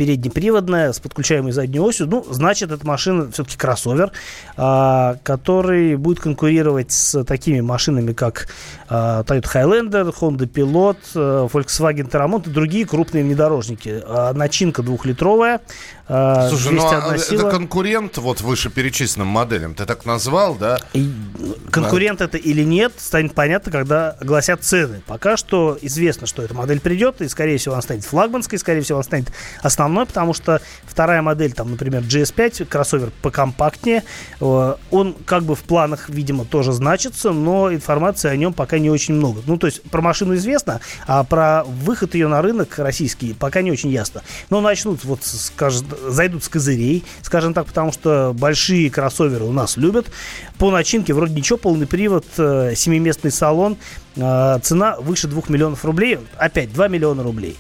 переднеприводная 0.02 0.94
с 0.94 1.00
подключаемой 1.00 1.52
задней 1.52 1.80
осью. 1.80 2.08
Ну, 2.08 2.26
значит, 2.28 2.72
эта 2.72 2.88
машина 2.88 3.30
все-таки 3.32 3.56
кроссовер, 3.56 4.12
а, 4.58 5.18
который 5.22 5.96
будет 5.96 6.20
конкурировать 6.20 6.92
с 6.92 7.24
такими 7.24 7.62
машинами, 7.62 8.12
как 8.12 8.48
а, 8.90 9.22
Toyota 9.22 9.44
Highlander, 9.54 10.12
Honda 10.20 10.52
Pilot, 10.52 10.98
а, 11.14 11.46
Volkswagen 11.46 12.10
Terramont 12.10 12.50
и 12.50 12.52
другие 12.52 12.88
крупные 12.88 13.24
внедорожники. 13.24 14.02
А, 14.04 14.34
начинка 14.34 14.82
двухлитровая, 14.82 15.62
Слушай, 16.12 16.74
ну 16.74 16.86
а 16.86 17.18
сила. 17.18 17.40
это 17.40 17.52
конкурент 17.52 18.18
вот 18.18 18.42
вышеперечисленным 18.42 19.30
моделям, 19.30 19.76
ты 19.76 19.86
так 19.86 20.06
назвал, 20.06 20.56
да? 20.56 20.78
И, 20.92 21.10
конкурент 21.72 22.20
да. 22.20 22.26
это 22.26 22.38
или 22.38 22.64
нет, 22.64 22.92
станет 22.98 23.34
понятно, 23.34 23.72
когда 23.72 24.12
огласят 24.20 24.62
цены. 24.62 25.02
Пока 25.08 25.38
что 25.38 25.78
известно, 25.82 26.28
что 26.28 26.44
эта 26.44 26.54
модель 26.54 26.82
придет, 26.82 27.22
и, 27.22 27.30
скорее 27.30 27.58
всего, 27.58 27.76
она 27.76 27.82
станет 27.82 28.04
флагманской, 28.04 28.60
скорее 28.60 28.82
всего, 28.82 28.98
она 28.98 29.04
станет 29.04 29.32
основной, 29.62 30.06
потому 30.06 30.34
что 30.34 30.62
вторая 30.84 31.22
модель, 31.22 31.54
там, 31.54 31.72
например, 31.72 32.02
GS5, 32.02 32.66
кроссовер 32.66 33.12
покомпактнее, 33.22 34.04
э, 34.42 34.76
он 34.92 35.16
как 35.26 35.44
бы 35.44 35.56
в 35.56 35.62
планах, 35.62 36.10
видимо, 36.10 36.44
тоже 36.44 36.74
значится, 36.74 37.32
но 37.32 37.74
информации 37.74 38.30
о 38.30 38.36
нем 38.36 38.52
пока 38.52 38.80
не 38.80 38.90
очень 38.90 39.14
много. 39.14 39.44
Ну, 39.46 39.58
то 39.58 39.68
есть 39.68 39.82
про 39.84 40.02
машину 40.02 40.36
известно, 40.36 40.82
а 41.08 41.24
про 41.24 41.64
выход 41.64 42.16
ее 42.16 42.28
на 42.28 42.42
рынок 42.42 42.78
российский 42.80 43.34
пока 43.34 43.62
не 43.62 43.72
очень 43.72 43.92
ясно. 43.92 44.24
Но 44.50 44.60
начнут, 44.60 45.06
вот, 45.06 45.24
скажем, 45.24 45.88
зайдут 46.08 46.44
с 46.44 46.50
козырей, 46.50 47.04
скажем 47.22 47.54
так, 47.54 47.66
потому 47.66 47.92
что 47.92 48.34
большие 48.38 48.90
кроссоверы 48.90 49.46
у 49.46 49.52
нас 49.52 49.78
любят. 49.78 50.08
По 50.58 50.72
начинке 50.72 51.14
вроде 51.14 51.34
ничего, 51.34 51.58
полный 51.58 51.88
привод, 51.88 52.26
э, 52.38 52.74
семиместный 52.76 53.32
салон, 53.32 53.78
э, 54.16 54.60
цена 54.62 54.98
выше 54.98 55.28
2 55.28 55.44
миллионов 55.50 55.86
рублей, 55.86 56.20
опять 56.38 56.74
2 56.74 56.88
миллиона 56.88 57.24
рублей. 57.24 57.58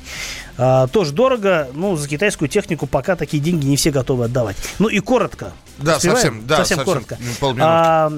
А, 0.57 0.87
тоже 0.87 1.11
дорого, 1.11 1.69
ну, 1.73 1.95
за 1.95 2.07
китайскую 2.07 2.47
технику 2.47 2.85
пока 2.85 3.15
такие 3.15 3.41
деньги 3.41 3.65
не 3.65 3.77
все 3.77 3.89
готовы 3.89 4.25
отдавать. 4.25 4.57
Ну 4.77 4.89
и 4.89 4.99
коротко. 4.99 5.53
Да, 5.79 5.99
совсем, 5.99 6.45
да, 6.45 6.57
совсем, 6.57 6.77
совсем 6.77 6.85
коротко. 6.85 7.17
А, 7.59 8.11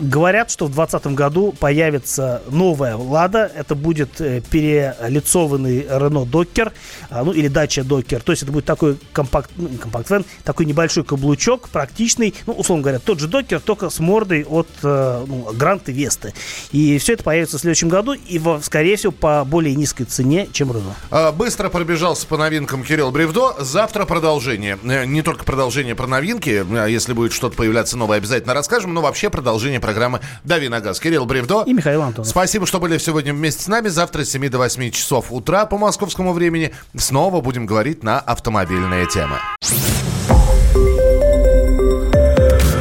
Говорят, 0.00 0.50
что 0.50 0.64
в 0.64 0.72
2020 0.74 1.14
году 1.14 1.52
появится 1.52 2.42
новая 2.48 2.96
«Лада». 2.96 3.50
Это 3.54 3.74
будет 3.74 4.18
э, 4.20 4.40
перелицованный 4.40 5.82
Renault 5.82 6.30
Docker, 6.30 6.72
а, 7.10 7.22
ну 7.22 7.32
или 7.32 7.50
Dacia 7.50 7.84
Docker. 7.84 8.22
То 8.22 8.32
есть 8.32 8.42
это 8.42 8.50
будет 8.50 8.64
такой 8.64 8.96
компакт, 9.12 9.50
ну, 9.56 9.68
компакт 9.78 10.08
вен, 10.10 10.24
такой 10.42 10.64
небольшой 10.64 11.04
каблучок, 11.04 11.68
практичный, 11.68 12.34
ну, 12.46 12.54
условно 12.54 12.82
говоря, 12.82 12.98
тот 12.98 13.20
же 13.20 13.28
Docker, 13.28 13.60
только 13.60 13.90
с 13.90 13.98
мордой 14.00 14.44
от 14.44 14.68
э, 14.82 15.24
ну, 15.26 15.52
Грант 15.52 15.90
и 15.90 15.92
Весты. 15.92 16.32
И 16.72 16.96
все 16.98 17.12
это 17.12 17.22
появится 17.22 17.58
в 17.58 17.60
следующем 17.60 17.90
году, 17.90 18.14
и, 18.14 18.40
скорее 18.62 18.96
всего, 18.96 19.12
по 19.12 19.44
более 19.44 19.74
низкой 19.74 20.04
цене, 20.04 20.48
чем 20.50 20.70
Renault. 20.72 20.94
А, 21.10 21.30
быстро 21.32 21.68
пробежался 21.68 22.26
по 22.26 22.38
новинкам 22.38 22.84
Кирилл 22.84 23.10
Бревдо. 23.10 23.54
Завтра 23.58 24.06
продолжение. 24.06 24.78
Э, 24.82 25.04
не 25.04 25.20
только 25.20 25.44
продолжение 25.44 25.94
про 25.94 26.06
новинки, 26.06 26.64
а 26.74 26.86
если 26.86 27.12
будет 27.12 27.34
что-то 27.34 27.56
появляться 27.56 27.98
новое, 27.98 28.16
обязательно 28.16 28.54
расскажем, 28.54 28.94
но 28.94 29.02
вообще 29.02 29.28
продолжение 29.28 29.80
программы 29.90 30.20
«Дави 30.44 30.68
на 30.68 30.80
газ». 30.80 31.00
Кирилл 31.00 31.26
Бревдо. 31.26 31.64
И 31.66 31.72
Михаил 31.72 32.02
Антонов. 32.02 32.28
Спасибо, 32.28 32.64
что 32.64 32.78
были 32.78 32.96
сегодня 32.98 33.34
вместе 33.34 33.64
с 33.64 33.68
нами. 33.68 33.88
Завтра 33.88 34.24
с 34.24 34.30
7 34.30 34.48
до 34.48 34.58
8 34.58 34.90
часов 34.92 35.26
утра 35.30 35.66
по 35.66 35.78
московскому 35.78 36.32
времени 36.32 36.72
снова 36.96 37.40
будем 37.40 37.66
говорить 37.66 38.04
на 38.04 38.20
автомобильные 38.20 39.06
темы. 39.06 39.36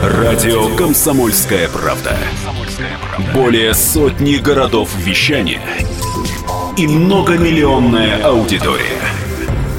Радио 0.04 0.76
«Комсомольская 0.76 1.68
правда». 1.70 2.16
Более 3.34 3.74
сотни 3.74 4.36
городов 4.36 4.96
вещания 4.98 5.62
и 6.78 6.88
многомиллионная 6.88 8.24
аудитория. 8.24 9.02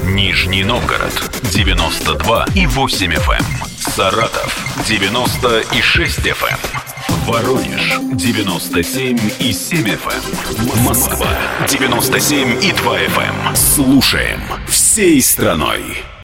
Нижний 0.03 0.65
Новгород 0.65 1.13
92 1.53 2.47
и 2.55 2.67
8 2.67 3.13
FM. 3.13 3.39
Эм. 3.39 3.45
Саратов 3.77 4.85
96 4.87 6.19
FM. 6.19 6.90
Воронеж 7.27 7.99
97 8.13 9.17
и 9.39 9.51
7 9.53 9.85
FM. 9.85 10.77
Эм. 10.77 10.83
Москва 10.83 11.27
97 11.67 12.63
и 12.63 12.71
2 12.71 12.97
FM. 12.97 13.47
Эм. 13.47 13.55
Слушаем 13.55 14.41
всей 14.67 15.21
страной. 15.21 16.03